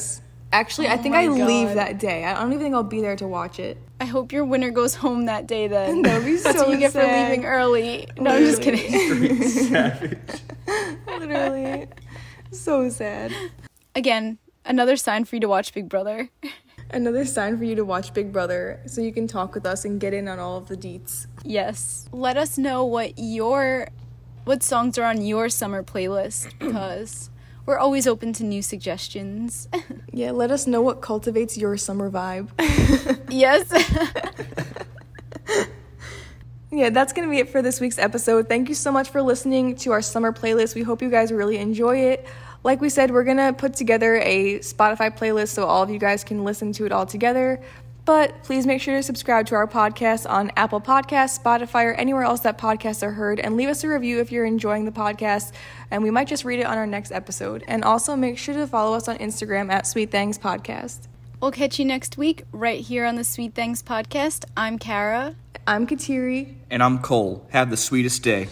Actually, 0.54 0.88
I 0.88 0.94
Oh 0.94 0.98
think 0.98 1.14
my 1.16 1.24
I 1.24 1.28
leave 1.28 1.74
that 1.76 2.00
day. 2.00 2.24
I 2.24 2.34
don't 2.36 2.54
even 2.54 2.64
think 2.64 2.74
I'll 2.74 2.84
be 2.84 3.02
there 3.02 3.18
to 3.18 3.28
watch 3.28 3.60
it. 3.60 3.78
I 4.00 4.06
hope 4.06 4.32
your 4.32 4.46
winner 4.46 4.70
goes 4.72 4.96
home 4.96 5.26
that 5.26 5.46
day 5.46 5.68
then. 5.68 6.02
That 6.04 6.20
would 6.20 6.26
be 6.26 6.38
so. 6.38 6.44
That's 6.44 6.60
so 6.60 6.66
what 6.68 6.74
you 6.74 6.80
get 6.80 6.94
sad. 6.94 7.04
for 7.26 7.30
leaving 7.30 7.46
early. 7.46 8.08
No, 8.18 8.32
I'm 8.32 8.44
just 8.46 8.62
kidding. 8.62 9.42
Savage. 9.44 10.18
Literally, 11.08 11.88
so 12.52 12.90
sad. 12.90 13.34
Again, 13.94 14.38
another 14.64 14.96
sign 14.96 15.26
for 15.26 15.36
you 15.36 15.42
to 15.42 15.50
watch 15.50 15.74
Big 15.74 15.90
Brother. 15.90 16.30
Another 16.90 17.26
sign 17.26 17.58
for 17.58 17.66
you 17.66 17.76
to 17.76 17.84
watch 17.84 18.14
Big 18.14 18.32
Brother, 18.32 18.80
so 18.86 19.02
you 19.02 19.12
can 19.12 19.28
talk 19.28 19.54
with 19.54 19.66
us 19.66 19.84
and 19.84 20.00
get 20.00 20.14
in 20.14 20.28
on 20.28 20.40
all 20.40 20.58
of 20.58 20.68
the 20.68 20.78
deets. 20.78 21.28
Yes. 21.44 22.08
Let 22.14 22.38
us 22.38 22.58
know 22.58 22.86
what 22.86 23.14
your 23.18 23.90
what 24.46 24.64
songs 24.64 24.98
are 24.98 25.04
on 25.04 25.22
your 25.22 25.50
summer 25.50 25.84
playlist 25.84 26.54
because 26.60 27.30
we're 27.66 27.78
always 27.78 28.08
open 28.08 28.32
to 28.34 28.44
new 28.44 28.62
suggestions. 28.62 29.68
Yeah, 30.14 30.32
let 30.32 30.50
us 30.50 30.66
know 30.66 30.82
what 30.82 31.02
cultivates 31.02 31.60
your 31.60 31.78
summer 31.78 32.10
vibe. 32.10 32.50
yes. 33.30 33.72
yeah, 36.72 36.90
that's 36.90 37.14
gonna 37.14 37.30
be 37.30 37.38
it 37.38 37.50
for 37.50 37.62
this 37.62 37.80
week's 37.80 38.00
episode. 38.00 38.50
Thank 38.50 38.68
you 38.68 38.74
so 38.74 38.92
much 38.92 39.10
for 39.10 39.22
listening 39.22 39.76
to 39.76 39.92
our 39.92 40.02
summer 40.02 40.34
playlist. 40.34 40.74
We 40.74 40.82
hope 40.82 41.04
you 41.04 41.12
guys 41.12 41.32
really 41.32 41.60
enjoy 41.60 41.98
it. 41.98 42.26
Like 42.64 42.82
we 42.82 42.90
said, 42.90 43.12
we're 43.12 43.24
gonna 43.24 43.54
put 43.54 43.76
together 43.76 44.16
a 44.18 44.60
Spotify 44.60 45.16
playlist 45.16 45.50
so 45.50 45.66
all 45.66 45.84
of 45.84 45.90
you 45.90 46.00
guys 46.00 46.24
can 46.24 46.44
listen 46.44 46.74
to 46.74 46.86
it 46.86 46.92
all 46.92 47.06
together. 47.06 47.62
But 48.04 48.42
please 48.44 48.66
make 48.66 48.82
sure 48.82 48.96
to 48.96 49.04
subscribe 49.04 49.48
to 49.48 49.56
our 49.56 49.68
podcast 49.68 50.30
on 50.30 50.50
Apple 50.56 50.80
Podcasts, 50.80 51.42
Spotify, 51.42 51.86
or 51.86 51.94
anywhere 51.94 52.24
else 52.24 52.40
that 52.42 52.58
podcasts 52.58 53.04
are 53.04 53.12
heard, 53.12 53.40
and 53.42 53.58
leave 53.58 53.68
us 53.68 53.84
a 53.84 53.90
review 53.90 54.22
if 54.22 54.32
you're 54.32 54.46
enjoying 54.46 54.86
the 54.86 54.92
podcast, 54.94 55.52
and 55.92 56.02
we 56.02 56.10
might 56.10 56.28
just 56.30 56.46
read 56.46 56.60
it 56.62 56.66
on 56.66 56.78
our 56.78 56.88
next 56.88 57.12
episode. 57.12 57.66
And 57.68 57.84
also 57.84 58.16
make 58.16 58.38
sure 58.38 58.56
to 58.56 58.66
follow 58.66 58.96
us 58.96 59.10
on 59.10 59.18
Instagram 59.18 59.70
at 59.70 59.86
Sweet 59.86 60.10
Things 60.10 60.38
Podcast. 60.40 61.08
we'll 61.42 61.52
catch 61.52 61.80
you 61.80 61.86
next 61.86 62.18
week 62.18 62.44
right 62.54 62.80
here 62.80 63.06
on 63.06 63.16
the 63.16 63.26
Sweet 63.26 63.54
Things 63.54 63.84
podcast. 63.84 64.46
I'm 64.56 64.80
Kara. 64.80 65.36
I'm 65.68 65.86
Kateri. 65.86 66.56
And 66.72 66.82
I'm 66.82 67.00
Cole. 67.00 67.46
Have 67.52 67.70
the 67.70 67.78
sweetest 67.78 68.24
day. 68.24 68.48